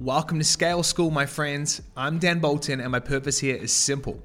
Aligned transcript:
Welcome 0.00 0.38
to 0.38 0.44
Scale 0.44 0.82
School, 0.82 1.10
my 1.10 1.26
friends. 1.26 1.82
I'm 1.94 2.18
Dan 2.18 2.38
Bolton, 2.38 2.80
and 2.80 2.90
my 2.90 3.00
purpose 3.00 3.38
here 3.38 3.56
is 3.56 3.70
simple. 3.70 4.18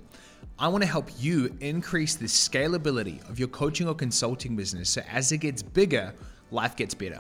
I 0.57 0.69
want 0.69 0.85
to 0.85 0.89
help 0.89 1.09
you 1.19 1.53
increase 1.59 2.15
the 2.15 2.27
scalability 2.27 3.29
of 3.29 3.39
your 3.39 3.49
coaching 3.49 3.85
or 3.85 3.93
consulting 3.93 4.55
business 4.55 4.89
so 4.89 5.01
as 5.11 5.33
it 5.33 5.39
gets 5.39 5.61
bigger, 5.61 6.13
life 6.49 6.77
gets 6.77 6.93
better. 6.93 7.19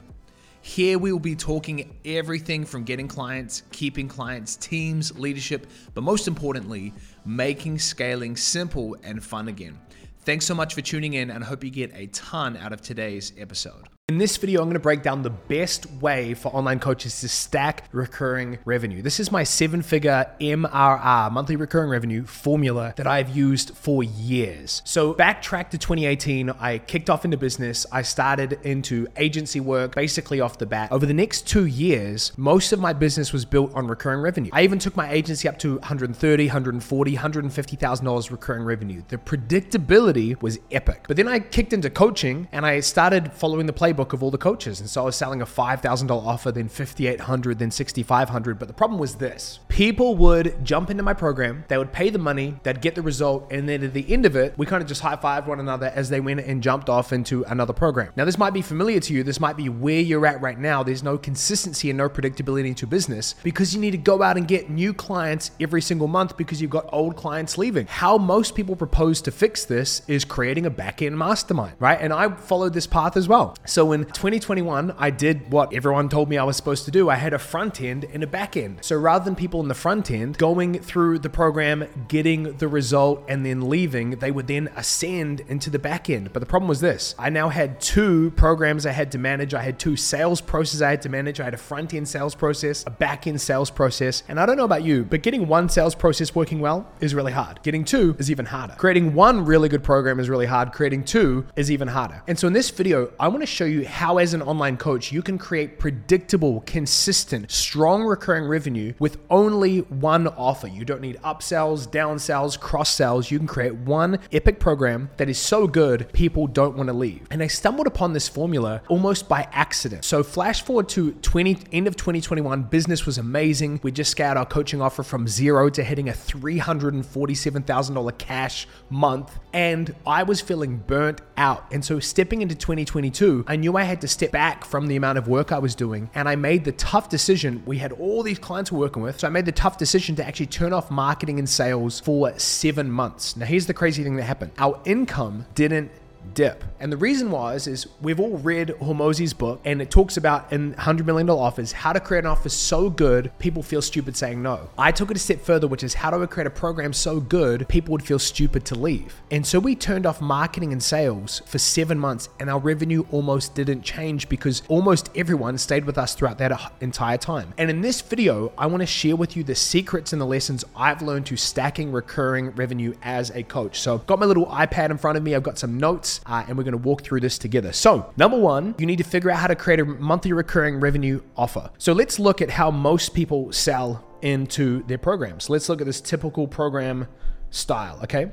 Here 0.61 0.97
we 0.97 1.11
will 1.11 1.19
be 1.19 1.35
talking 1.35 1.97
everything 2.05 2.63
from 2.63 2.85
getting 2.85 3.09
clients, 3.09 3.63
keeping 3.73 4.07
clients, 4.07 4.55
teams, 4.55 5.19
leadership, 5.19 5.67
but 5.93 6.05
most 6.05 6.25
importantly, 6.25 6.93
making 7.25 7.79
scaling 7.79 8.37
simple 8.37 8.95
and 9.03 9.21
fun 9.21 9.49
again. 9.49 9.77
Thanks 10.21 10.45
so 10.45 10.55
much 10.55 10.75
for 10.75 10.79
tuning 10.79 11.15
in 11.15 11.29
and 11.29 11.43
I 11.43 11.47
hope 11.47 11.61
you 11.61 11.71
get 11.71 11.91
a 11.93 12.07
ton 12.07 12.55
out 12.55 12.71
of 12.71 12.79
today's 12.79 13.33
episode. 13.37 13.89
In 14.07 14.19
this 14.19 14.37
video, 14.37 14.61
I'm 14.61 14.67
going 14.67 14.75
to 14.75 14.79
break 14.79 15.01
down 15.01 15.23
the 15.23 15.31
best 15.31 15.91
way 15.93 16.35
for 16.35 16.49
online 16.49 16.77
coaches 16.77 17.19
to 17.21 17.27
stack 17.27 17.85
recurring 17.91 18.59
revenue. 18.63 19.01
This 19.01 19.19
is 19.19 19.31
my 19.31 19.43
seven 19.43 19.81
figure 19.81 20.29
MRR, 20.39 21.31
monthly 21.31 21.55
recurring 21.55 21.89
revenue 21.89 22.23
formula 22.23 22.93
that 22.97 23.07
I've 23.07 23.35
used 23.35 23.75
for 23.75 24.03
years. 24.03 24.83
So, 24.85 25.15
backtrack 25.15 25.71
to 25.71 25.79
2018, 25.79 26.51
I 26.51 26.77
kicked 26.77 27.09
off 27.09 27.25
into 27.25 27.35
business. 27.35 27.87
I 27.91 28.03
started 28.03 28.59
into 28.61 29.07
agency 29.17 29.59
work 29.59 29.95
basically 29.95 30.39
off 30.39 30.59
the 30.59 30.67
bat. 30.67 30.91
Over 30.91 31.07
the 31.07 31.13
next 31.15 31.47
two 31.47 31.65
years, 31.65 32.31
most 32.37 32.73
of 32.73 32.79
my 32.79 32.93
business 32.93 33.33
was 33.33 33.43
built 33.43 33.73
on 33.73 33.87
recurring 33.87 34.21
revenue. 34.21 34.51
I 34.53 34.61
even 34.61 34.77
took 34.77 34.95
my 34.95 35.11
agency 35.11 35.47
up 35.47 35.57
to 35.59 35.77
130, 35.77 36.45
140, 36.45 37.17
$150,000 37.17 38.29
recurring 38.29 38.65
revenue. 38.65 39.01
The 39.07 39.17
predictability 39.17 40.39
was 40.43 40.59
epic. 40.69 41.05
But 41.07 41.17
then 41.17 41.27
I 41.27 41.39
kicked 41.39 41.73
into 41.73 41.89
coaching 41.89 42.47
and 42.51 42.67
I 42.67 42.81
started 42.81 43.33
following 43.33 43.65
the 43.65 43.73
playbook 43.73 43.94
playbook 43.95 44.13
of 44.13 44.23
all 44.23 44.31
the 44.31 44.37
coaches. 44.37 44.79
And 44.79 44.89
so 44.89 45.01
I 45.01 45.05
was 45.05 45.15
selling 45.15 45.41
a 45.41 45.45
$5,000 45.45 46.09
offer, 46.11 46.51
then 46.51 46.67
5,800, 46.67 47.59
then 47.59 47.71
6,500. 47.71 48.59
But 48.59 48.67
the 48.67 48.73
problem 48.73 48.99
was 48.99 49.15
this 49.15 49.59
people 49.67 50.15
would 50.15 50.63
jump 50.63 50.89
into 50.89 51.03
my 51.03 51.13
program, 51.13 51.65
they 51.67 51.77
would 51.77 51.91
pay 51.91 52.09
the 52.09 52.19
money, 52.19 52.55
they'd 52.63 52.81
get 52.81 52.95
the 52.95 53.01
result. 53.01 53.51
And 53.51 53.67
then 53.67 53.83
at 53.83 53.93
the 53.93 54.11
end 54.11 54.25
of 54.25 54.35
it, 54.35 54.57
we 54.57 54.65
kind 54.65 54.81
of 54.81 54.87
just 54.87 55.01
high 55.01 55.15
fived 55.15 55.47
one 55.47 55.59
another 55.59 55.91
as 55.95 56.09
they 56.09 56.19
went 56.19 56.39
and 56.41 56.61
jumped 56.61 56.89
off 56.89 57.13
into 57.13 57.43
another 57.45 57.73
program. 57.73 58.11
Now, 58.15 58.25
this 58.25 58.37
might 58.37 58.53
be 58.53 58.61
familiar 58.61 58.99
to 58.99 59.13
you. 59.13 59.23
This 59.23 59.39
might 59.39 59.57
be 59.57 59.69
where 59.69 59.99
you're 59.99 60.25
at 60.25 60.41
right 60.41 60.59
now. 60.59 60.83
There's 60.83 61.03
no 61.03 61.17
consistency 61.17 61.89
and 61.89 61.97
no 61.97 62.09
predictability 62.09 62.67
into 62.67 62.87
business 62.87 63.35
because 63.43 63.73
you 63.73 63.81
need 63.81 63.91
to 63.91 63.97
go 63.97 64.21
out 64.21 64.37
and 64.37 64.47
get 64.47 64.69
new 64.69 64.93
clients 64.93 65.51
every 65.59 65.81
single 65.81 66.07
month 66.07 66.37
because 66.37 66.61
you've 66.61 66.71
got 66.71 66.87
old 66.91 67.15
clients 67.15 67.57
leaving. 67.57 67.87
How 67.87 68.17
most 68.17 68.55
people 68.55 68.75
propose 68.75 69.21
to 69.21 69.31
fix 69.31 69.65
this 69.65 70.01
is 70.07 70.25
creating 70.25 70.65
a 70.65 70.69
back 70.69 71.01
end 71.01 71.17
mastermind, 71.17 71.75
right? 71.79 71.99
And 71.99 72.13
I 72.13 72.29
followed 72.29 72.73
this 72.73 72.87
path 72.87 73.17
as 73.17 73.27
well. 73.27 73.55
So 73.65 73.84
so 73.85 73.91
in 73.91 74.05
2021, 74.05 74.95
I 74.97 75.11
did 75.11 75.51
what 75.51 75.71
everyone 75.71 76.09
told 76.09 76.27
me 76.27 76.39
I 76.39 76.43
was 76.43 76.57
supposed 76.57 76.85
to 76.85 76.91
do. 76.91 77.07
I 77.07 77.17
had 77.17 77.33
a 77.33 77.37
front 77.37 77.81
end 77.81 78.03
and 78.11 78.23
a 78.23 78.27
back 78.27 78.57
end. 78.57 78.79
So 78.81 78.97
rather 78.97 79.23
than 79.23 79.35
people 79.35 79.59
in 79.59 79.67
the 79.67 79.75
front 79.75 80.09
end 80.09 80.39
going 80.39 80.79
through 80.79 81.19
the 81.19 81.29
program, 81.29 81.85
getting 82.07 82.57
the 82.57 82.67
result, 82.67 83.23
and 83.27 83.45
then 83.45 83.69
leaving, 83.69 84.11
they 84.17 84.31
would 84.31 84.47
then 84.47 84.69
ascend 84.75 85.41
into 85.41 85.69
the 85.69 85.77
back 85.77 86.09
end. 86.09 86.33
But 86.33 86.39
the 86.39 86.47
problem 86.47 86.67
was 86.67 86.79
this 86.79 87.13
I 87.19 87.29
now 87.29 87.49
had 87.49 87.79
two 87.79 88.31
programs 88.31 88.87
I 88.87 88.91
had 88.91 89.11
to 89.11 89.19
manage. 89.19 89.53
I 89.53 89.61
had 89.61 89.77
two 89.77 89.95
sales 89.95 90.41
processes 90.41 90.81
I 90.81 90.89
had 90.89 91.03
to 91.03 91.09
manage. 91.09 91.39
I 91.39 91.43
had 91.43 91.53
a 91.53 91.57
front 91.57 91.93
end 91.93 92.07
sales 92.07 92.33
process, 92.33 92.83
a 92.87 92.89
back 92.89 93.27
end 93.27 93.39
sales 93.39 93.69
process. 93.69 94.23
And 94.27 94.39
I 94.39 94.47
don't 94.47 94.57
know 94.57 94.65
about 94.65 94.83
you, 94.83 95.03
but 95.03 95.21
getting 95.21 95.47
one 95.47 95.69
sales 95.69 95.93
process 95.93 96.33
working 96.33 96.59
well 96.59 96.91
is 97.01 97.13
really 97.13 97.33
hard. 97.33 97.61
Getting 97.61 97.85
two 97.85 98.15
is 98.17 98.31
even 98.31 98.45
harder. 98.47 98.73
Creating 98.79 99.13
one 99.13 99.45
really 99.45 99.69
good 99.69 99.83
program 99.83 100.19
is 100.19 100.27
really 100.27 100.47
hard. 100.47 100.71
Creating 100.71 101.03
two 101.03 101.45
is 101.55 101.69
even 101.69 101.87
harder. 101.87 102.23
And 102.27 102.39
so 102.39 102.47
in 102.47 102.53
this 102.53 102.71
video, 102.71 103.11
I 103.19 103.27
want 103.27 103.43
to 103.43 103.45
show 103.45 103.65
you 103.65 103.74
you 103.75 103.85
how, 103.85 104.17
as 104.17 104.33
an 104.33 104.41
online 104.41 104.77
coach, 104.77 105.11
you 105.11 105.21
can 105.21 105.37
create 105.37 105.79
predictable, 105.79 106.61
consistent, 106.61 107.51
strong 107.51 108.03
recurring 108.03 108.45
revenue 108.45 108.93
with 108.99 109.17
only 109.29 109.79
one 109.79 110.27
offer. 110.27 110.67
You 110.67 110.85
don't 110.85 111.01
need 111.01 111.17
upsells, 111.17 111.87
downsells, 111.87 112.59
cross 112.59 112.89
sells. 112.89 113.29
You 113.29 113.37
can 113.37 113.47
create 113.47 113.75
one 113.75 114.19
epic 114.31 114.59
program 114.59 115.09
that 115.17 115.29
is 115.29 115.37
so 115.37 115.67
good, 115.67 116.11
people 116.13 116.47
don't 116.47 116.77
want 116.77 116.87
to 116.87 116.93
leave. 116.93 117.27
And 117.29 117.43
I 117.43 117.47
stumbled 117.47 117.87
upon 117.87 118.13
this 118.13 118.27
formula 118.27 118.81
almost 118.87 119.29
by 119.29 119.47
accident. 119.51 120.05
So, 120.05 120.23
flash 120.23 120.63
forward 120.63 120.89
to 120.89 121.11
20, 121.11 121.57
end 121.71 121.87
of 121.87 121.95
2021, 121.95 122.63
business 122.63 123.05
was 123.05 123.17
amazing. 123.17 123.79
We 123.83 123.91
just 123.91 124.11
scaled 124.11 124.37
our 124.37 124.45
coaching 124.45 124.81
offer 124.81 125.03
from 125.03 125.27
zero 125.27 125.69
to 125.69 125.83
hitting 125.83 126.09
a 126.09 126.13
$347,000 126.13 128.17
cash 128.17 128.67
month. 128.89 129.37
And 129.53 129.95
I 130.05 130.23
was 130.23 130.41
feeling 130.41 130.77
burnt 130.77 131.21
out. 131.37 131.65
And 131.71 131.83
so, 131.83 131.99
stepping 131.99 132.41
into 132.41 132.55
2022, 132.55 133.45
I 133.47 133.55
knew 133.55 133.64
I 133.73 133.83
had 133.83 134.01
to 134.01 134.07
step 134.07 134.31
back 134.31 134.65
from 134.65 134.87
the 134.87 134.95
amount 134.95 135.17
of 135.17 135.27
work 135.27 135.51
I 135.51 135.59
was 135.59 135.75
doing. 135.75 136.09
And 136.13 136.27
I 136.27 136.35
made 136.35 136.65
the 136.65 136.71
tough 136.73 137.09
decision. 137.09 137.63
We 137.65 137.77
had 137.77 137.91
all 137.93 138.23
these 138.23 138.39
clients 138.39 138.71
we're 138.71 138.79
working 138.79 139.01
with. 139.01 139.19
So 139.19 139.27
I 139.27 139.29
made 139.29 139.45
the 139.45 139.51
tough 139.51 139.77
decision 139.77 140.15
to 140.17 140.25
actually 140.25 140.47
turn 140.47 140.73
off 140.73 140.91
marketing 140.91 141.39
and 141.39 141.49
sales 141.49 141.99
for 141.99 142.37
seven 142.37 142.91
months. 142.91 143.35
Now, 143.35 143.45
here's 143.45 143.65
the 143.65 143.73
crazy 143.73 144.03
thing 144.03 144.15
that 144.17 144.23
happened 144.23 144.51
our 144.57 144.79
income 144.85 145.45
didn't 145.55 145.91
dip. 146.33 146.63
And 146.79 146.91
the 146.91 146.97
reason 146.97 147.31
was 147.31 147.67
is 147.67 147.87
we've 148.01 148.19
all 148.19 148.37
read 148.37 148.69
Hormozi's 148.81 149.33
book 149.33 149.61
and 149.65 149.81
it 149.81 149.89
talks 149.89 150.17
about 150.17 150.51
in 150.51 150.73
$100 150.75 151.05
million 151.05 151.29
offers 151.29 151.71
how 151.71 151.93
to 151.93 151.99
create 151.99 152.25
an 152.25 152.27
offer 152.27 152.49
so 152.49 152.89
good 152.89 153.31
people 153.39 153.63
feel 153.63 153.81
stupid 153.81 154.15
saying 154.15 154.41
no. 154.41 154.69
I 154.77 154.91
took 154.91 155.11
it 155.11 155.17
a 155.17 155.19
step 155.19 155.41
further, 155.41 155.67
which 155.67 155.83
is 155.83 155.93
how 155.93 156.11
do 156.11 156.21
I 156.21 156.25
create 156.25 156.47
a 156.47 156.51
program 156.51 156.93
so 156.93 157.19
good 157.19 157.67
people 157.67 157.91
would 157.93 158.03
feel 158.03 158.19
stupid 158.19 158.65
to 158.65 158.75
leave. 158.75 159.21
And 159.31 159.45
so 159.45 159.59
we 159.59 159.75
turned 159.75 160.05
off 160.05 160.21
marketing 160.21 160.71
and 160.73 160.81
sales 160.81 161.41
for 161.45 161.59
seven 161.59 161.97
months 161.99 162.29
and 162.39 162.49
our 162.49 162.59
revenue 162.59 163.05
almost 163.11 163.55
didn't 163.55 163.83
change 163.83 164.29
because 164.29 164.61
almost 164.67 165.09
everyone 165.15 165.57
stayed 165.57 165.85
with 165.85 165.97
us 165.97 166.15
throughout 166.15 166.37
that 166.39 166.73
entire 166.81 167.17
time. 167.17 167.53
And 167.57 167.69
in 167.69 167.81
this 167.81 168.01
video, 168.01 168.51
I 168.57 168.67
want 168.67 168.81
to 168.81 168.87
share 168.87 169.15
with 169.15 169.35
you 169.35 169.43
the 169.43 169.55
secrets 169.55 170.13
and 170.13 170.21
the 170.21 170.25
lessons 170.25 170.65
I've 170.75 171.01
learned 171.01 171.25
to 171.27 171.37
stacking 171.37 171.91
recurring 171.91 172.51
revenue 172.51 172.93
as 173.03 173.29
a 173.31 173.43
coach. 173.43 173.79
So 173.79 173.95
I've 173.95 174.07
got 174.07 174.19
my 174.19 174.25
little 174.25 174.45
iPad 174.47 174.89
in 174.89 174.97
front 174.97 175.17
of 175.17 175.23
me. 175.23 175.35
I've 175.35 175.43
got 175.43 175.57
some 175.57 175.77
notes 175.77 176.14
uh, 176.25 176.45
and 176.47 176.57
we're 176.57 176.63
going 176.63 176.73
to 176.73 176.77
walk 176.77 177.03
through 177.03 177.19
this 177.19 177.37
together. 177.37 177.73
So, 177.73 178.11
number 178.17 178.37
one, 178.37 178.75
you 178.77 178.85
need 178.85 178.97
to 178.97 179.03
figure 179.03 179.31
out 179.31 179.39
how 179.39 179.47
to 179.47 179.55
create 179.55 179.79
a 179.79 179.85
monthly 179.85 180.33
recurring 180.33 180.79
revenue 180.79 181.21
offer. 181.35 181.69
So, 181.77 181.93
let's 181.93 182.19
look 182.19 182.41
at 182.41 182.49
how 182.49 182.71
most 182.71 183.13
people 183.13 183.51
sell 183.51 184.03
into 184.21 184.83
their 184.83 184.97
programs. 184.97 185.49
Let's 185.49 185.69
look 185.69 185.81
at 185.81 185.87
this 185.87 186.01
typical 186.01 186.47
program 186.47 187.07
style, 187.49 187.99
okay? 188.03 188.31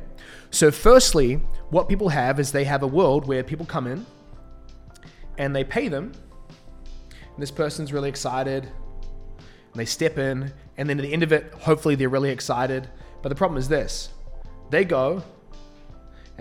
So, 0.51 0.71
firstly, 0.71 1.35
what 1.71 1.89
people 1.89 2.09
have 2.09 2.41
is 2.41 2.53
they 2.53 2.65
have 2.65 2.83
a 2.83 2.87
world 2.87 3.27
where 3.27 3.43
people 3.43 3.67
come 3.67 3.87
in 3.87 4.07
and 5.39 5.55
they 5.55 5.65
pay 5.65 5.89
them. 5.89 6.13
And 7.11 7.43
this 7.43 7.51
person's 7.51 7.93
really 7.93 8.09
excited 8.09 8.65
and 8.65 9.81
they 9.81 9.87
step 9.87 10.19
in, 10.19 10.53
and 10.77 10.89
then 10.89 10.99
at 10.99 11.03
the 11.03 11.13
end 11.13 11.23
of 11.23 11.33
it, 11.33 11.51
hopefully 11.55 11.95
they're 11.95 12.11
really 12.11 12.31
excited. 12.31 12.89
But 13.23 13.31
the 13.31 13.35
problem 13.35 13.59
is 13.59 13.69
this 13.69 14.11
they 14.71 14.85
go 14.85 15.23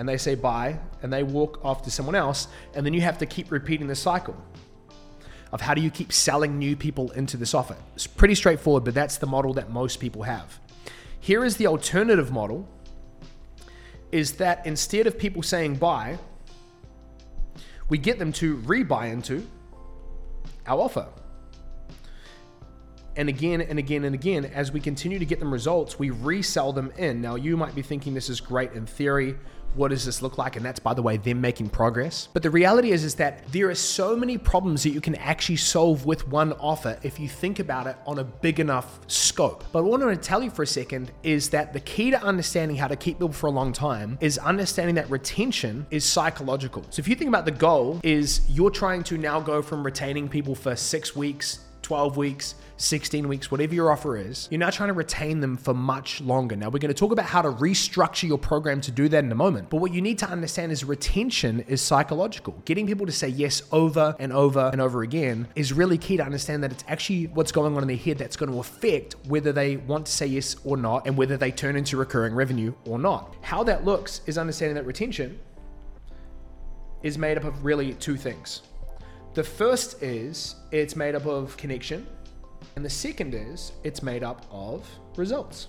and 0.01 0.09
they 0.09 0.17
say 0.17 0.33
bye 0.33 0.79
and 1.03 1.13
they 1.13 1.21
walk 1.21 1.63
off 1.63 1.83
to 1.83 1.91
someone 1.91 2.15
else, 2.15 2.47
and 2.73 2.83
then 2.83 2.91
you 2.91 3.01
have 3.01 3.19
to 3.19 3.27
keep 3.27 3.51
repeating 3.51 3.85
the 3.85 3.93
cycle 3.93 4.35
of 5.51 5.61
how 5.61 5.75
do 5.75 5.81
you 5.81 5.91
keep 5.91 6.11
selling 6.11 6.57
new 6.57 6.75
people 6.75 7.11
into 7.11 7.37
this 7.37 7.53
offer. 7.53 7.77
It's 7.93 8.07
pretty 8.07 8.33
straightforward, 8.33 8.83
but 8.83 8.95
that's 8.95 9.17
the 9.17 9.27
model 9.27 9.53
that 9.53 9.69
most 9.69 9.99
people 9.99 10.23
have. 10.23 10.59
Here 11.19 11.45
is 11.45 11.57
the 11.57 11.67
alternative 11.67 12.31
model 12.31 12.67
is 14.11 14.33
that 14.37 14.65
instead 14.65 15.05
of 15.05 15.19
people 15.19 15.43
saying 15.43 15.75
bye, 15.75 16.17
we 17.87 17.99
get 17.99 18.17
them 18.17 18.31
to 18.33 18.57
rebuy 18.57 19.13
into 19.13 19.45
our 20.65 20.79
offer. 20.79 21.07
And 23.15 23.29
again 23.29 23.61
and 23.61 23.77
again 23.77 24.05
and 24.05 24.15
again, 24.15 24.45
as 24.45 24.71
we 24.71 24.79
continue 24.79 25.19
to 25.19 25.25
get 25.25 25.37
them 25.37 25.53
results, 25.53 25.99
we 25.99 26.09
resell 26.09 26.73
them 26.73 26.91
in. 26.97 27.21
Now, 27.21 27.35
you 27.35 27.55
might 27.55 27.75
be 27.75 27.83
thinking 27.83 28.15
this 28.15 28.31
is 28.31 28.41
great 28.41 28.71
in 28.71 28.87
theory 28.87 29.35
what 29.75 29.89
does 29.89 30.05
this 30.05 30.21
look 30.21 30.37
like? 30.37 30.55
And 30.55 30.65
that's, 30.65 30.79
by 30.79 30.93
the 30.93 31.01
way, 31.01 31.17
them 31.17 31.41
making 31.41 31.69
progress. 31.69 32.27
But 32.33 32.43
the 32.43 32.49
reality 32.49 32.91
is, 32.91 33.03
is 33.03 33.15
that 33.15 33.47
there 33.51 33.69
are 33.69 33.75
so 33.75 34.15
many 34.15 34.37
problems 34.37 34.83
that 34.83 34.91
you 34.91 35.01
can 35.01 35.15
actually 35.15 35.57
solve 35.57 36.05
with 36.05 36.27
one 36.27 36.53
offer 36.53 36.97
if 37.03 37.19
you 37.19 37.27
think 37.27 37.59
about 37.59 37.87
it 37.87 37.95
on 38.05 38.19
a 38.19 38.23
big 38.23 38.59
enough 38.59 38.99
scope. 39.07 39.63
But 39.71 39.83
what 39.83 40.01
I 40.01 40.05
want 40.05 40.21
to 40.21 40.27
tell 40.27 40.43
you 40.43 40.49
for 40.49 40.63
a 40.63 40.67
second 40.67 41.11
is 41.23 41.49
that 41.49 41.73
the 41.73 41.79
key 41.79 42.11
to 42.11 42.21
understanding 42.21 42.77
how 42.77 42.87
to 42.87 42.95
keep 42.95 43.17
people 43.17 43.33
for 43.33 43.47
a 43.47 43.51
long 43.51 43.73
time 43.73 44.17
is 44.21 44.37
understanding 44.37 44.95
that 44.95 45.09
retention 45.09 45.85
is 45.91 46.05
psychological. 46.05 46.83
So 46.89 46.99
if 46.99 47.07
you 47.07 47.15
think 47.15 47.29
about 47.29 47.45
the 47.45 47.51
goal 47.51 47.99
is 48.03 48.41
you're 48.49 48.71
trying 48.71 49.03
to 49.03 49.17
now 49.17 49.39
go 49.39 49.61
from 49.61 49.83
retaining 49.83 50.27
people 50.27 50.55
for 50.55 50.75
six 50.75 51.15
weeks 51.15 51.59
12 51.91 52.15
weeks, 52.15 52.55
16 52.77 53.27
weeks, 53.27 53.51
whatever 53.51 53.75
your 53.75 53.91
offer 53.91 54.15
is, 54.15 54.47
you're 54.49 54.59
now 54.59 54.69
trying 54.69 54.87
to 54.87 54.93
retain 54.93 55.41
them 55.41 55.57
for 55.57 55.73
much 55.73 56.21
longer. 56.21 56.55
Now, 56.55 56.67
we're 56.67 56.79
going 56.79 56.87
to 56.87 56.93
talk 56.93 57.11
about 57.11 57.25
how 57.25 57.41
to 57.41 57.51
restructure 57.51 58.29
your 58.29 58.37
program 58.37 58.79
to 58.79 58.91
do 58.91 59.09
that 59.09 59.25
in 59.25 59.31
a 59.33 59.35
moment. 59.35 59.69
But 59.69 59.81
what 59.81 59.93
you 59.93 60.01
need 60.01 60.17
to 60.19 60.25
understand 60.29 60.71
is 60.71 60.85
retention 60.85 61.65
is 61.67 61.81
psychological. 61.81 62.53
Getting 62.63 62.87
people 62.87 63.05
to 63.07 63.11
say 63.11 63.27
yes 63.27 63.63
over 63.73 64.15
and 64.19 64.31
over 64.31 64.69
and 64.71 64.79
over 64.79 65.01
again 65.01 65.49
is 65.53 65.73
really 65.73 65.97
key 65.97 66.15
to 66.15 66.23
understand 66.23 66.63
that 66.63 66.71
it's 66.71 66.85
actually 66.87 67.25
what's 67.25 67.51
going 67.51 67.75
on 67.75 67.81
in 67.81 67.89
their 67.89 67.97
head 67.97 68.17
that's 68.17 68.37
going 68.37 68.53
to 68.53 68.59
affect 68.59 69.17
whether 69.27 69.51
they 69.51 69.75
want 69.75 70.05
to 70.05 70.13
say 70.13 70.27
yes 70.27 70.55
or 70.63 70.77
not 70.77 71.05
and 71.05 71.17
whether 71.17 71.35
they 71.35 71.51
turn 71.51 71.75
into 71.75 71.97
recurring 71.97 72.33
revenue 72.33 72.73
or 72.85 72.99
not. 72.99 73.35
How 73.41 73.65
that 73.65 73.83
looks 73.83 74.21
is 74.27 74.37
understanding 74.37 74.75
that 74.75 74.85
retention 74.85 75.37
is 77.03 77.17
made 77.17 77.37
up 77.37 77.43
of 77.43 77.65
really 77.65 77.95
two 77.95 78.15
things. 78.15 78.61
The 79.33 79.43
first 79.43 80.03
is 80.03 80.55
it's 80.71 80.95
made 80.97 81.15
up 81.15 81.25
of 81.25 81.55
connection 81.55 82.05
And 82.75 82.85
the 82.85 82.89
second 82.89 83.33
is 83.33 83.71
it's 83.83 84.03
made 84.03 84.23
up 84.23 84.45
of 84.51 84.87
results. 85.15 85.67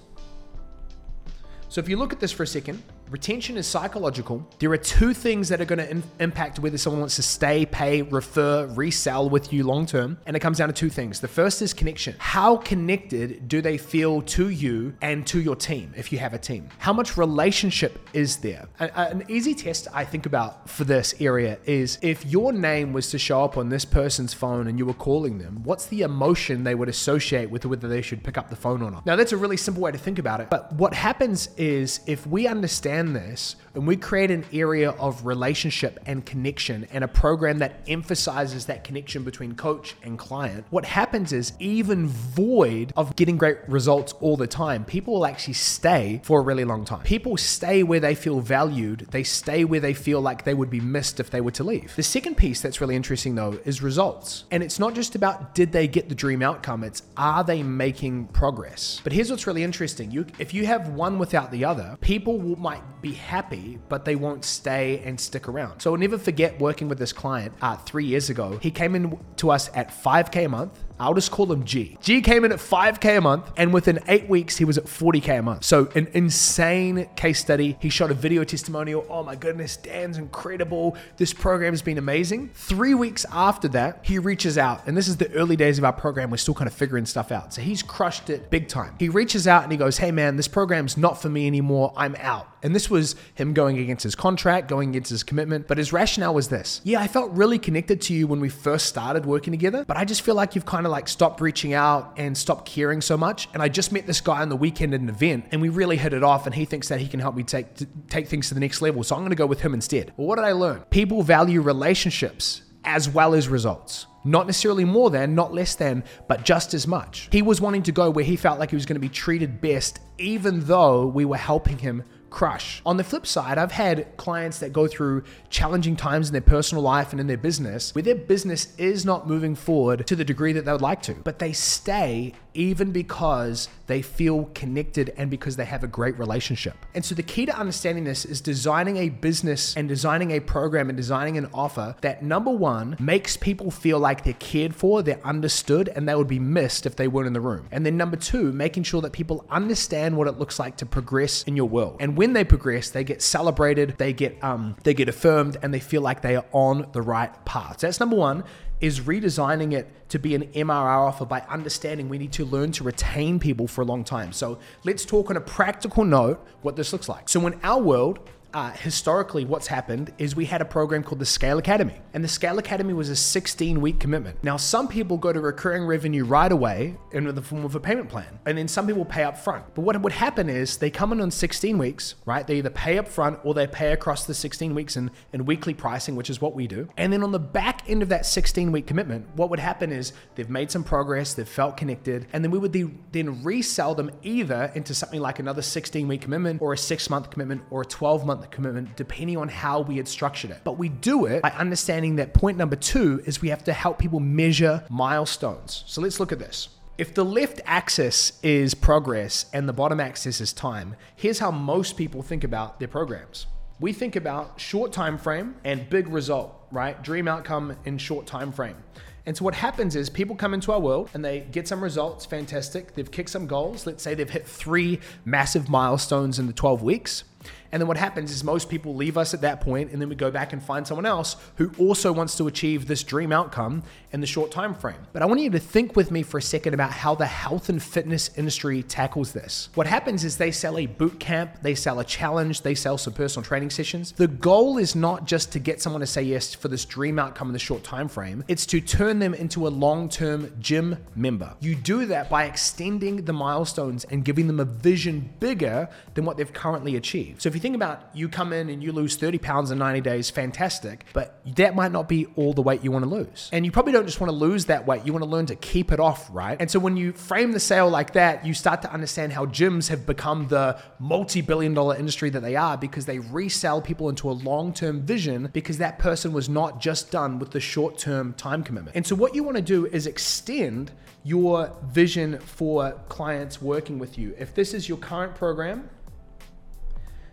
So 1.69 1.81
if 1.81 1.89
you 1.89 1.97
look 1.97 2.13
at 2.13 2.21
this 2.21 2.33
for 2.33 2.43
a 2.43 2.47
second, 2.47 2.83
retention 3.13 3.59
is 3.59 3.67
psychological. 3.67 4.45
There 4.59 4.73
are 4.73 4.79
two 4.79 5.13
things 5.13 5.51
that 5.51 5.61
are 5.61 5.67
going 5.67 5.79
to 5.79 5.89
in- 5.89 6.03
impact 6.19 6.59
whether 6.59 6.79
someone 6.79 7.01
wants 7.01 7.17
to 7.17 7.23
stay, 7.23 7.67
pay, 7.67 8.03
refer, 8.03 8.67
resell 8.69 9.29
with 9.29 9.53
you 9.53 9.65
long 9.65 9.85
term. 9.87 10.19
And 10.27 10.35
it 10.35 10.41
comes 10.41 10.59
down 10.59 10.69
to 10.69 10.75
two 10.75 10.89
things. 10.89 11.21
The 11.21 11.29
first 11.29 11.61
is 11.61 11.75
connection. 11.75 12.17
How 12.19 12.57
connected 12.57 13.49
do 13.49 13.61
they 13.61 13.77
feel 13.77 14.23
to 14.23 14.49
you 14.49 14.95
and 15.03 15.27
to 15.27 15.41
your 15.41 15.57
team 15.57 15.93
if 15.95 16.11
you 16.11 16.19
have 16.19 16.33
a 16.33 16.39
team? 16.39 16.69
How 16.79 16.93
much 16.93 17.19
relationship 17.19 18.09
is 18.15 18.39
there? 18.39 18.67
A- 18.81 18.99
an 18.99 19.25
easy 19.29 19.55
test 19.55 19.89
I 19.93 20.05
think 20.05 20.25
about 20.25 20.71
for 20.71 20.85
this 20.85 21.15
area 21.21 21.59
is 21.67 21.99
if 22.01 22.25
your 22.25 22.53
name 22.53 22.95
was 22.95 23.11
to 23.11 23.19
show 23.19 23.45
up 23.45 23.59
on 23.59 23.69
this 23.69 23.85
person's 23.85 24.33
phone 24.33 24.67
and 24.69 24.79
you 24.79 24.87
were 24.87 24.95
calling 24.95 25.39
them, 25.39 25.61
what's 25.65 25.87
the 25.87 26.01
emotion 26.01 26.65
they 26.65 26.75
would 26.75 26.89
associate 26.89 27.51
with 27.51 27.67
whether 27.67 27.89
they 27.89 28.01
should 28.01 28.25
pick 28.25 28.39
up 28.39 28.49
the 28.49 28.57
phone 28.57 28.81
or 28.81 28.91
not? 28.91 29.05
Now, 29.05 29.17
that's 29.17 29.33
a 29.33 29.37
really 29.37 29.59
simple 29.59 29.83
way 29.83 29.93
to 29.93 29.99
think 29.99 30.19
about 30.19 30.41
it. 30.41 30.49
But 30.49 30.73
what 30.73 30.95
happens 30.95 31.51
is 31.59 32.01
if 32.07 32.27
we 32.27 32.47
understand 32.47 33.02
this 33.07 33.57
and 33.75 33.87
we 33.87 33.97
create 33.97 34.31
an 34.31 34.45
area 34.53 34.91
of 34.91 35.25
relationship 35.25 35.99
and 36.07 36.25
connection 36.25 36.87
and 36.93 37.03
a 37.03 37.09
program 37.09 37.59
that 37.59 37.81
emphasizes 37.89 38.67
that 38.67 38.85
connection 38.85 39.25
between 39.25 39.55
coach 39.55 39.97
and 40.03 40.19
client, 40.19 40.67
what 40.71 40.85
happens 40.85 41.33
is 41.33 41.53
even 41.59 42.07
void 42.07 42.93
of 42.97 43.17
getting 43.17 43.37
great 43.37 43.59
results 43.67 44.13
all 44.21 44.37
the 44.37 44.47
time, 44.47 44.85
people 44.85 45.15
will 45.15 45.27
actually 45.27 45.55
stay 45.55 46.21
for 46.23 46.41
a 46.41 46.43
really 46.43 46.65
long 46.65 46.85
time. 46.85 47.03
People 47.03 47.37
stay 47.37 47.83
where 47.83 48.01
they 48.01 48.15
feel 48.15 48.41
valued, 48.41 49.07
they 49.11 49.23
stay 49.23 49.65
where 49.65 49.81
they 49.81 49.95
feel 49.95 50.21
like 50.21 50.45
they 50.45 50.55
would 50.55 50.71
be 50.71 50.81
missed 50.81 51.19
if 51.19 51.31
they 51.31 51.41
were 51.41 51.51
to 51.51 51.65
leave. 51.65 51.95
The 51.97 52.03
second 52.03 52.37
piece 52.37 52.61
that's 52.61 52.81
really 52.81 52.97
interesting 52.97 53.35
though 53.35 53.59
is 53.65 53.83
results. 53.83 54.45
And 54.51 54.63
it's 54.63 54.79
not 54.79 54.95
just 54.95 55.15
about 55.15 55.55
did 55.55 55.73
they 55.73 55.89
get 55.89 56.09
the 56.09 56.15
dream 56.15 56.43
outcome, 56.43 56.85
it's 56.85 57.03
are 57.17 57.43
they 57.43 57.63
making 57.63 58.29
progress. 58.29 59.01
But 59.03 59.13
here's 59.13 59.31
what's 59.31 59.47
really 59.47 59.63
interesting. 59.63 60.11
You 60.11 60.27
if 60.39 60.53
you 60.53 60.67
have 60.67 60.89
one 60.89 61.19
without 61.19 61.51
the 61.51 61.65
other, 61.65 61.97
people 62.01 62.39
will, 62.39 62.57
might 62.57 62.82
be 63.01 63.13
happy, 63.13 63.79
but 63.89 64.05
they 64.05 64.17
won't 64.17 64.45
stay 64.45 65.01
and 65.05 65.21
stick 65.21 65.49
around. 65.49 65.81
So 65.81 65.93
I'll 65.93 65.99
never 65.99 66.19
forget 66.19 66.59
working 66.61 66.89
with 66.89 66.99
this 66.99 67.13
client 67.13 67.55
uh, 67.61 67.77
three 67.77 68.05
years 68.05 68.31
ago. 68.31 68.59
He 68.61 68.71
came 68.71 68.95
in 68.95 69.19
to 69.37 69.51
us 69.51 69.71
at 69.75 69.91
5K 69.91 70.47
a 70.47 70.49
month. 70.49 70.79
I'll 71.03 71.15
just 71.15 71.31
call 71.31 71.51
him 71.53 71.65
G. 71.65 71.99
G 72.01 72.21
came 72.21 72.45
in 72.45 72.53
at 72.53 72.59
5K 72.59 73.19
a 73.19 73.21
month, 73.21 73.51
and 73.57 73.73
within 73.73 73.99
eight 74.09 74.29
weeks, 74.29 74.57
he 74.57 74.65
was 74.65 74.79
at 74.79 74.85
40K 74.85 75.39
a 75.39 75.43
month. 75.43 75.65
So, 75.65 75.89
an 75.95 76.09
insane 76.13 77.09
case 77.17 77.41
study. 77.41 77.77
He 77.81 77.89
shot 77.89 78.11
a 78.11 78.15
video 78.15 78.45
testimonial. 78.45 79.05
Oh 79.09 79.23
my 79.23 79.37
goodness, 79.37 79.77
Dan's 79.77 80.19
incredible. 80.19 80.97
This 81.17 81.33
program 81.33 81.73
has 81.73 81.83
been 81.83 81.99
amazing. 81.99 82.51
Three 82.55 82.95
weeks 82.95 83.27
after 83.33 83.69
that, 83.69 84.01
he 84.05 84.19
reaches 84.19 84.57
out, 84.59 84.87
and 84.87 84.97
this 84.97 85.09
is 85.09 85.17
the 85.17 85.33
early 85.33 85.57
days 85.57 85.79
of 85.79 85.85
our 85.85 85.93
program. 85.93 86.31
We're 86.31 86.37
still 86.37 86.55
kind 86.55 86.69
of 86.69 86.75
figuring 86.75 87.07
stuff 87.07 87.33
out. 87.33 87.55
So, 87.55 87.63
he's 87.63 87.83
crushed 87.83 88.31
it 88.31 88.51
big 88.51 88.69
time. 88.69 88.95
He 88.99 89.09
reaches 89.09 89.49
out 89.49 89.63
and 89.63 89.73
he 89.73 89.79
goes, 89.79 89.99
Hey 89.99 90.11
man, 90.11 90.37
this 90.37 90.49
program's 90.49 90.97
not 90.97 91.21
for 91.21 91.29
me 91.29 91.47
anymore. 91.47 91.93
I'm 91.97 92.15
out. 92.17 92.49
And 92.63 92.75
this 92.75 92.89
was 92.89 93.17
him 93.35 93.55
going 93.55 93.79
against 93.79 94.05
his 94.05 94.15
contract, 94.15 94.69
going 94.69 94.91
against 94.91 95.11
his 95.11 95.25
commitment. 95.25 95.67
But 95.67 95.79
his 95.79 95.93
rationale 95.93 96.35
was 96.35 96.49
this 96.49 96.81
Yeah, 96.85 97.01
I 97.01 97.09
felt 97.09 97.33
really 97.33 97.59
connected 97.59 98.01
to 98.03 98.15
you 98.15 98.27
when 98.27 98.41
we 98.41 98.49
first 98.49 98.87
started 98.87 99.27
working 99.27 99.53
together, 99.53 99.85
but 99.85 99.97
I 99.97 100.05
just 100.05 100.23
feel 100.23 100.35
like 100.35 100.55
you've 100.55 100.67
kind 100.67 100.87
of 100.87 100.92
like 100.93 101.09
stopped 101.09 101.41
reaching 101.41 101.75
out 101.75 102.15
and 102.17 102.39
stopped 102.39 102.67
caring 102.67 103.01
so 103.01 103.17
much. 103.17 103.49
And 103.53 103.63
I 103.63 103.69
just 103.69 103.91
met 103.91 104.07
this 104.07 104.21
guy 104.21 104.43
on 104.43 104.49
the 104.49 104.57
weekend 104.57 104.95
at 104.95 105.01
an 105.01 105.09
event 105.09 105.47
and 105.51 105.61
we 105.61 105.69
really 105.69 105.97
hit 105.97 106.13
it 106.13 106.23
off. 106.23 106.47
And 106.47 106.55
he 106.55 106.65
thinks 106.65 106.89
that 106.89 107.01
he 107.01 107.09
can 107.09 107.19
help 107.19 107.35
me 107.35 107.43
take, 107.43 107.67
take 108.09 108.29
things 108.29 108.49
to 108.49 108.55
the 108.55 108.61
next 108.61 108.81
level. 108.81 109.03
So 109.03 109.17
I'm 109.17 109.23
going 109.23 109.31
to 109.31 109.37
go 109.37 109.47
with 109.47 109.61
him 109.61 109.75
instead. 109.75 110.13
Well, 110.17 110.29
what 110.29 110.37
did 110.37 110.45
I 110.45 110.53
learn? 110.53 110.83
People 110.91 111.25
value 111.25 111.61
relationships 111.61 112.63
as 112.85 113.09
well 113.09 113.35
as 113.35 113.49
results. 113.49 114.07
Not 114.25 114.47
necessarily 114.47 114.85
more 114.85 115.11
than, 115.11 115.35
not 115.35 115.53
less 115.53 115.75
than, 115.75 116.05
but 116.29 116.45
just 116.45 116.75
as 116.75 116.87
much. 116.87 117.29
He 117.33 117.43
was 117.43 117.61
wanting 117.61 117.83
to 117.85 117.93
go 117.93 118.11
where 118.11 118.25
he 118.25 118.37
felt 118.37 118.61
like 118.61 118.71
he 118.71 118.77
was 118.77 118.87
going 118.87 118.95
to 118.95 119.01
be 119.01 119.09
treated 119.09 119.61
best, 119.61 119.99
even 120.19 120.61
though 120.67 121.07
we 121.07 121.25
were 121.25 121.37
helping 121.37 121.79
him 121.79 122.05
crush. 122.33 122.83
On 122.85 122.97
the 122.97 123.05
flip 123.05 123.27
side, 123.27 123.59
I've 123.59 123.73
had 123.73 124.17
clients 124.17 124.59
that 124.59 124.73
go 124.73 124.89
through 124.89 125.23
challenging 125.51 125.95
times 125.95 126.29
in 126.29 126.33
their 126.33 126.41
personal 126.41 126.83
life 126.83 127.13
and 127.13 127.21
in 127.21 127.27
their 127.27 127.37
business 127.37 127.95
where 127.95 128.03
their 128.03 128.15
business 128.15 128.75
is 128.79 129.05
not 129.05 129.29
moving 129.29 129.55
forward 129.55 130.07
to 130.07 130.17
the 130.17 130.25
degree 130.25 130.53
that 130.53 130.65
they 130.65 130.73
would 130.73 130.83
like 130.83 131.03
to, 131.03 131.15
but 131.15 131.39
they 131.39 131.53
stay 131.53 132.33
even 132.55 132.93
because 132.93 133.69
they 133.87 134.03
feel 134.03 134.51
connected 134.55 135.13
and 135.17 135.31
because 135.31 135.57
they 135.57 135.65
have 135.65 135.85
a 135.85 135.87
great 135.87 136.19
relationship. 136.19 136.75
And 136.95 137.05
so 137.05 137.15
the 137.15 137.23
key 137.23 137.47
to 137.47 137.59
understanding 137.59 138.05
this 138.05 138.25
is 138.25 138.41
designing 138.41 138.97
a 138.97 139.09
business 139.09 139.77
and 139.77 139.89
designing 139.89 140.31
a 140.33 140.41
program 140.41 140.89
and 140.89 140.97
designing 140.97 141.39
an 141.39 141.49
offer 141.55 141.95
that 142.01 142.23
number 142.23 142.51
one 142.51 142.97
makes 142.99 143.37
people 143.37 143.71
feel 143.71 143.99
like 143.99 144.25
they're 144.25 144.35
cared 144.35 144.75
for, 144.75 145.03
they're 145.03 145.25
understood, 145.25 145.89
and 145.89 146.09
they 146.09 146.15
would 146.15 146.29
be 146.29 146.39
missed 146.39 146.87
if 146.87 146.97
they 146.97 147.09
weren't 147.09 147.27
in 147.27 147.33
the 147.33 147.41
room. 147.41 147.69
And 147.71 147.85
then 147.85 147.97
number 147.97 148.17
two, 148.17 148.53
making 148.53 148.85
sure 148.85 149.01
that 149.03 149.13
people 149.13 149.45
understand 149.51 150.17
what 150.17 150.29
it 150.29 150.39
looks 150.39 150.59
like 150.59 150.77
to 150.79 150.87
progress 150.87 151.43
in 151.45 151.57
your 151.57 151.69
world. 151.69 151.97
And 152.01 152.17
when 152.23 152.35
they 152.35 152.45
progress, 152.45 152.89
they 152.89 153.03
get 153.03 153.21
celebrated, 153.21 153.97
they 153.99 154.13
get 154.13 154.39
um, 154.45 154.77
they 154.85 154.95
get 154.95 155.09
affirmed, 155.09 155.57
and 155.61 155.75
they 155.75 155.81
feel 155.81 156.03
like 156.03 156.23
they 156.23 156.37
are 156.37 156.45
on 156.53 156.87
the 156.93 157.03
right 157.03 157.33
path. 157.45 157.81
So 157.81 157.89
that's 157.89 157.99
number 157.99 158.15
one 158.15 158.45
is 158.81 159.01
redesigning 159.01 159.73
it 159.73 160.09
to 160.09 160.21
be 160.21 160.37
an 160.37 160.45
MRR 160.53 161.09
offer 161.09 161.25
by 161.25 161.41
understanding 161.49 162.09
we 162.09 162.19
need 162.19 162.31
to 162.35 162.45
learn 162.45 162.71
to 162.73 162.85
retain 162.85 163.41
people 163.41 163.67
for 163.67 163.83
a 163.83 163.85
long 163.85 164.05
time. 164.05 164.33
So 164.33 164.61
let's 164.85 165.05
talk 165.05 165.31
on 165.31 165.37
a 165.37 165.41
practical 165.41 166.05
note 166.05 166.47
what 166.61 166.77
this 166.77 166.93
looks 166.93 167.09
like. 167.09 167.29
So 167.29 167.45
in 167.49 167.59
our 167.65 167.81
world, 167.81 168.21
uh, 168.55 168.71
historically, 168.71 169.45
what's 169.45 169.67
happened 169.67 170.13
is 170.19 170.37
we 170.37 170.45
had 170.45 170.61
a 170.61 170.65
program 170.65 171.03
called 171.03 171.19
the 171.19 171.27
Scale 171.27 171.59
Academy, 171.59 171.95
and 172.13 172.23
the 172.23 172.29
Scale 172.29 172.59
Academy 172.59 172.93
was 172.93 173.09
a 173.09 173.17
16 173.17 173.81
week 173.81 173.99
commitment. 173.99 174.43
Now, 174.45 174.57
some 174.57 174.89
people 174.89 175.17
go 175.17 175.33
to 175.33 175.41
recurring 175.41 175.85
revenue 175.85 176.25
right 176.25 176.53
away 176.53 176.97
in 177.13 177.35
the 177.35 177.43
form 177.43 177.65
of 177.65 177.75
a 177.75 177.81
payment 177.81 178.09
plan, 178.09 178.39
and 178.45 178.59
then 178.59 178.69
some 178.69 178.87
people 178.87 179.05
pay 179.05 179.25
up 179.25 179.39
front. 179.39 179.75
But 179.75 179.83
what 179.83 180.01
would 180.01 180.13
happen 180.13 180.49
is 180.49 180.77
they 180.77 180.91
come 180.91 181.13
in 181.13 181.21
on 181.21 181.31
16 181.31 181.79
weeks, 181.79 182.15
right? 182.27 182.47
They 182.47 182.57
either 182.59 182.71
pay 182.71 182.99
up 182.99 183.09
front 183.09 183.39
or 183.45 183.55
they 183.55 183.67
pay 183.67 183.93
across 183.93 184.27
the 184.27 184.35
16 184.35 184.75
weeks 184.75 184.97
in, 184.97 185.11
in 185.33 185.47
weekly 185.47 185.75
pricing, 185.75 186.15
which 186.17 186.29
is 186.29 186.41
what 186.41 186.55
we 186.55 186.67
do. 186.67 186.89
And 186.97 187.13
then 187.13 187.23
on 187.23 187.33
the 187.33 187.39
back 187.39 187.89
end 187.89 188.03
of 188.03 188.11
that 188.11 188.27
16 188.27 188.71
week 188.71 188.87
commitment, 188.87 189.27
what 189.35 189.51
would 189.51 189.61
happen 189.61 189.93
is 189.93 190.13
they've 190.35 190.51
made 190.51 190.71
some 190.71 190.85
progress, 190.85 191.35
they've 191.35 191.49
felt 191.49 191.77
connected, 191.77 192.27
and 192.33 192.45
then 192.45 192.51
we 192.51 192.59
would 192.59 192.73
then 193.13 193.43
resell 193.43 193.95
them 193.95 194.11
either 194.23 194.71
into 194.75 194.95
something 194.95 195.21
like 195.21 195.39
another 195.39 195.63
16 195.63 196.07
week 196.07 196.21
commitment 196.21 196.61
or 196.61 196.73
a 196.73 196.79
six 196.79 197.09
month 197.09 197.31
commitment 197.31 197.63
or 197.71 197.83
a 197.83 197.87
12 197.87 198.27
month 198.27 198.42
commitment, 198.51 198.97
depending 198.97 199.37
on 199.37 199.49
how 199.49 199.81
we 199.81 199.97
had 199.97 200.09
structured 200.09 200.51
it. 200.51 200.61
But 200.65 200.79
we 200.79 200.89
do 200.89 201.27
it 201.27 201.43
by 201.43 201.51
understanding 201.51 202.17
that 202.17 202.35
point 202.35 202.59
number 202.59 202.77
two 202.77 203.23
is 203.25 203.41
we 203.41 203.49
have 203.51 203.65
to 203.65 203.73
help 203.73 203.99
people 203.99 204.21
measure 204.21 204.85
milestones. 204.89 205.85
So 205.87 206.01
let's 206.01 206.19
look 206.19 206.33
at 206.33 206.39
this. 206.39 206.69
If 206.99 207.15
the 207.15 207.25
left 207.25 207.61
axis 207.65 208.39
is 208.43 208.75
progress 208.75 209.47
and 209.53 209.69
the 209.69 209.73
bottom 209.73 209.99
axis 209.99 210.41
is 210.41 210.53
time, 210.53 210.97
here's 211.17 211.39
how 211.39 211.51
most 211.51 211.97
people 211.97 212.23
think 212.23 212.45
about 212.45 212.79
their 212.79 212.89
programs. 212.89 213.47
We 213.81 213.93
think 213.93 214.15
about 214.15 214.61
short 214.61 214.93
time 214.93 215.19
frame 215.19 215.57
and 215.65 215.89
big 215.89 216.09
result, 216.09 216.55
right? 216.71 217.03
Dream 217.03 217.27
outcome 217.29 217.77
in 217.85 217.99
short 217.99 218.27
time 218.27 218.53
frame. 218.53 218.77
And 219.25 219.37
so 219.37 219.45
what 219.45 219.55
happens 219.55 219.95
is 219.95 220.11
people 220.11 220.35
come 220.35 220.53
into 220.53 220.73
our 220.73 220.81
world 220.81 221.09
and 221.15 221.25
they 221.25 221.41
get 221.41 221.69
some 221.69 221.83
results, 221.83 222.27
fantastic. 222.27 222.95
They've 222.95 223.11
kicked 223.11 223.31
some 223.31 223.47
goals. 223.47 223.87
Let's 223.87 224.03
say 224.03 224.15
they've 224.15 224.29
hit 224.29 224.47
three 224.47 225.01
massive 225.25 225.69
milestones 225.69 226.39
in 226.39 226.47
the 226.47 226.53
12 226.53 226.83
weeks. 226.83 227.25
And 227.73 227.81
then 227.81 227.89
what 227.89 227.97
happens 227.97 228.31
is 228.31 228.45
most 228.45 228.69
people 228.69 228.95
leave 228.95 229.17
us 229.17 229.33
at 229.33 229.41
that 229.41 229.63
point, 229.63 229.91
and 229.91 230.01
then 230.01 230.11
we 230.11 230.15
go 230.15 230.31
back 230.31 230.53
and 230.53 230.63
find 230.63 230.87
someone 230.87 231.07
else 231.07 231.37
who 231.57 231.73
also 231.79 232.13
wants 232.13 232.37
to 232.37 232.47
achieve 232.47 232.87
this 232.87 233.03
dream 233.03 233.33
outcome 233.33 233.83
in 234.13 234.21
the 234.21 234.27
short 234.27 234.51
time 234.51 234.75
frame. 234.75 235.07
But 235.15 235.23
I 235.23 235.27
want 235.27 235.41
you 235.41 235.49
to 235.51 235.59
think 235.59 235.97
with 235.97 236.11
me 236.11 236.23
for 236.23 236.37
a 236.37 236.43
second 236.43 236.75
about 236.75 236.93
how 236.93 237.15
the 237.15 237.27
health 237.27 237.71
and 237.71 237.83
fitness 237.83 238.31
industry 238.37 238.83
tackles 238.83 239.33
this. 239.33 239.71
What 239.75 239.87
happens 239.87 240.23
is 240.23 240.37
they 240.37 240.51
sell 240.51 240.77
a 240.77 240.85
boot 240.85 241.19
camp, 241.19 241.63
they 241.63 241.75
sell 241.75 242.01
a 242.01 242.05
challenge, 242.05 242.61
they 242.61 242.75
sell 242.75 242.99
some 242.99 243.15
personal 243.15 243.43
training 243.43 243.71
sessions. 243.71 244.13
The 244.13 244.29
goal 244.29 244.77
is 244.77 244.95
not 244.95 245.27
just 245.27 245.51
to 245.53 245.59
get 245.59 245.81
someone 245.81 246.01
to 246.01 246.07
say 246.07 246.23
yes 246.23 246.55
for 246.55 246.69
this 246.69 246.85
dream 246.85 247.19
outcome 247.19 247.49
in 247.49 247.53
the 247.55 247.59
short 247.59 247.83
time 247.83 248.09
frame, 248.09 248.45
it's 248.49 248.67
to 248.67 248.83
turn 248.83 249.19
them 249.19 249.33
into 249.33 249.67
a 249.67 249.71
long-term 249.71 250.53
gym 250.61 250.99
member. 251.15 251.55
You 251.61 251.75
do 251.75 252.05
that 252.07 252.29
by 252.29 252.45
extending 252.45 253.25
the 253.25 253.33
milestones 253.33 254.05
and 254.05 254.27
giving 254.27 254.47
them 254.47 254.61
a 254.61 254.67
vision 254.67 255.33
bigger 255.41 255.89
than 256.13 256.27
what 256.27 256.37
they've 256.37 256.53
currently 256.53 256.97
achieved. 256.97 257.41
So 257.41 257.49
if 257.49 257.55
you 257.55 257.62
think 257.63 257.77
about 257.77 258.11
you 258.13 258.29
come 258.29 258.53
in 258.53 258.69
and 258.69 258.83
you 258.83 258.93
lose 258.93 259.17
30 259.17 259.39
pounds 259.39 259.71
in 259.71 259.79
90 259.79 260.01
days, 260.01 260.29
fantastic, 260.29 261.07
but 261.13 261.41
that 261.57 261.75
might 261.75 261.93
not 261.93 262.09
be 262.09 262.27
all 262.37 262.53
the 262.53 262.61
weight 262.61 262.83
you 262.83 262.91
want 262.91 263.05
to 263.05 263.11
lose. 263.11 263.49
And 263.53 263.65
you 263.65 263.71
probably 263.71 263.93
don't 263.93 264.05
just 264.05 264.21
want 264.21 264.31
to 264.31 264.37
lose 264.37 264.67
that 264.67 264.87
weight, 264.87 265.07
you 265.07 265.13
want 265.13 265.25
to 265.25 265.31
learn 265.31 265.47
to 265.47 265.55
keep 265.55 265.93
it 265.93 266.01
off, 266.01 266.29
right? 266.33 266.57
And 266.61 266.71
so 266.71 266.79
when 266.79 266.97
you 266.97 267.13
frame 267.13 267.53
the 267.53 267.61
sale 267.61 267.89
like 267.89 268.13
that, 268.15 268.45
you 268.45 268.53
start 268.53 268.83
to 268.83 268.93
understand 268.93 269.33
how 269.33 269.47
gyms 269.47 269.89
have 269.89 270.05
become 270.05 270.49
the 270.49 270.79
multi 270.99 271.41
billion 271.41 271.73
dollar 271.73 271.97
industry 271.97 272.29
that 272.31 272.41
they 272.41 272.57
are 272.57 272.77
because 272.77 273.07
they 273.07 273.21
resell 273.21 273.81
people 273.81 274.09
into 274.09 274.29
a 274.29 274.33
long 274.33 274.75
term 274.75 275.01
vision 275.03 275.49
because 275.53 275.79
that 275.79 275.99
person 275.99 276.33
was 276.33 276.49
not 276.49 276.81
just 276.81 277.11
done 277.11 277.39
with 277.39 277.53
the 277.53 277.61
short 277.61 277.97
term 277.97 278.35
time 278.35 278.65
commitment. 278.65 278.97
And 278.97 279.07
so 279.07 279.15
what 279.15 279.35
you 279.35 279.45
want 279.45 279.57
to 279.57 279.63
do 279.63 279.87
is 279.87 280.07
extend 280.07 280.91
your 281.25 281.77
vision 281.85 282.39
for 282.41 282.93
clients 283.09 283.63
working 283.63 283.99
with 283.99 284.19
you. 284.19 284.35
If 284.39 284.55
this 284.55 284.75
is 284.75 284.89
your 284.89 284.99
current 284.99 285.35
program, 285.37 285.89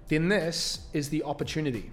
then 0.10 0.28
this 0.28 0.80
is 0.92 1.10
the 1.10 1.24
opportunity. 1.24 1.92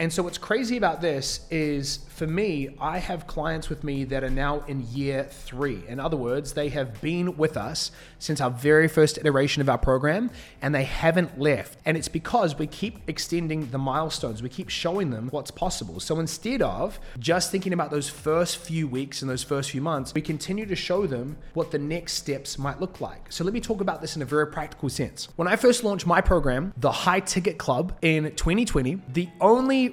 And 0.00 0.10
so 0.10 0.22
what's 0.22 0.38
crazy 0.38 0.78
about 0.78 1.02
this 1.02 1.46
is 1.50 1.98
for 2.20 2.26
me, 2.26 2.68
I 2.80 2.98
have 2.98 3.26
clients 3.26 3.68
with 3.68 3.84
me 3.84 4.04
that 4.04 4.24
are 4.24 4.30
now 4.30 4.60
in 4.66 4.86
year 4.92 5.24
three. 5.24 5.82
In 5.88 6.00
other 6.00 6.16
words, 6.16 6.54
they 6.54 6.70
have 6.70 7.02
been 7.02 7.36
with 7.36 7.58
us 7.58 7.90
since 8.18 8.40
our 8.40 8.50
very 8.50 8.88
first 8.88 9.18
iteration 9.18 9.60
of 9.60 9.68
our 9.68 9.76
program 9.76 10.30
and 10.62 10.74
they 10.74 10.84
haven't 10.84 11.38
left. 11.38 11.78
And 11.84 11.98
it's 11.98 12.08
because 12.08 12.58
we 12.58 12.66
keep 12.66 12.98
extending 13.08 13.70
the 13.70 13.76
milestones, 13.78 14.42
we 14.42 14.48
keep 14.48 14.70
showing 14.70 15.10
them 15.10 15.28
what's 15.32 15.50
possible. 15.50 16.00
So 16.00 16.18
instead 16.18 16.62
of 16.62 16.98
just 17.18 17.50
thinking 17.50 17.74
about 17.74 17.90
those 17.90 18.08
first 18.08 18.56
few 18.56 18.88
weeks 18.88 19.20
and 19.20 19.30
those 19.30 19.42
first 19.42 19.70
few 19.70 19.82
months, 19.82 20.14
we 20.14 20.22
continue 20.22 20.64
to 20.64 20.76
show 20.76 21.06
them 21.06 21.36
what 21.52 21.70
the 21.70 21.78
next 21.78 22.14
steps 22.14 22.58
might 22.58 22.80
look 22.80 23.02
like. 23.02 23.30
So 23.30 23.44
let 23.44 23.52
me 23.52 23.60
talk 23.60 23.82
about 23.82 24.00
this 24.00 24.16
in 24.16 24.22
a 24.22 24.26
very 24.26 24.46
practical 24.46 24.88
sense. 24.88 25.28
When 25.36 25.48
I 25.48 25.56
first 25.56 25.84
launched 25.84 26.06
my 26.06 26.22
program, 26.22 26.72
the 26.78 26.92
High 26.92 27.20
Ticket 27.20 27.58
Club 27.58 27.98
in 28.00 28.24
2020, 28.36 29.00
the 29.12 29.28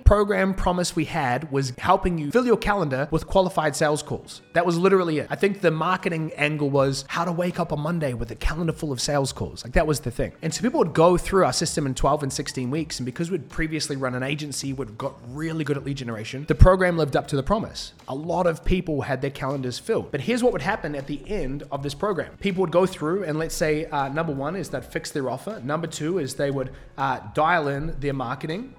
program 0.04 0.54
promise 0.54 0.96
we 0.96 1.06
had 1.06 1.52
was 1.52 1.74
helping 1.78 2.18
you 2.18 2.32
fill 2.32 2.46
your 2.46 2.58
calendar 2.58 3.08
with 3.12 3.28
qualified 3.28 3.76
sales 3.76 4.02
calls. 4.04 4.42
That 4.54 4.66
was 4.66 4.78
literally 4.78 5.20
it. 5.20 5.28
I 5.30 5.36
think 5.36 5.62
the 5.62 5.72
marketing 5.72 6.32
angle 6.36 6.70
was 6.70 7.06
how 7.08 7.26
to 7.26 7.32
wake 7.32 7.60
up 7.60 7.72
on 7.72 7.80
Monday 7.80 8.14
with 8.14 8.32
a 8.32 8.36
calendar 8.36 8.74
full 8.74 8.92
of 8.92 9.02
sales 9.02 9.32
calls. 9.32 9.64
Like 9.64 9.74
that 9.74 9.88
was 9.88 10.00
the 10.02 10.12
thing. 10.12 10.34
And 10.42 10.54
so 10.54 10.62
people 10.62 10.80
would 10.80 10.94
go 10.94 11.18
through 11.18 11.46
our 11.46 11.54
system 11.54 11.86
in 11.86 11.96
12 11.96 12.24
and 12.24 12.34
16 12.34 12.70
weeks. 12.70 13.00
And 13.00 13.06
because 13.06 13.32
we'd 13.32 13.50
previously 13.50 13.96
run 13.96 14.16
an 14.16 14.24
agency, 14.24 14.74
we'd 14.74 14.98
got 14.98 15.16
really 15.30 15.64
good 15.64 15.78
at 15.78 15.84
lead 15.84 15.98
generation, 15.98 16.46
the 16.48 16.56
program 16.56 16.98
lived 16.98 17.16
up 17.16 17.28
to 17.28 17.36
the 17.36 17.44
promise. 17.44 17.94
A 18.08 18.16
lot 18.16 18.48
of 18.48 18.64
people 18.64 19.02
had 19.02 19.22
their 19.22 19.32
calendars 19.32 19.80
filled. 19.80 20.12
But 20.12 20.22
here's 20.22 20.44
what 20.44 20.54
would 20.54 20.62
happen 20.62 20.96
at 20.96 21.08
the 21.08 21.22
end 21.28 21.64
of 21.72 21.84
this 21.84 21.94
program 21.94 22.36
people 22.40 22.62
would 22.62 22.72
go 22.72 22.86
through, 22.86 23.24
and 23.24 23.38
let's 23.38 23.56
say 23.56 23.86
uh, 23.86 24.10
number 24.10 24.34
one 24.34 24.56
is 24.56 24.70
that 24.70 24.92
fix 24.92 25.12
their 25.12 25.30
offer, 25.30 25.62
number 25.64 25.88
two 25.88 26.20
is 26.20 26.36
they 26.36 26.52
would 26.52 26.72
uh, 26.98 27.20
dial 27.34 27.68
in 27.68 28.00
their 28.00 28.14
marketing. 28.14 28.74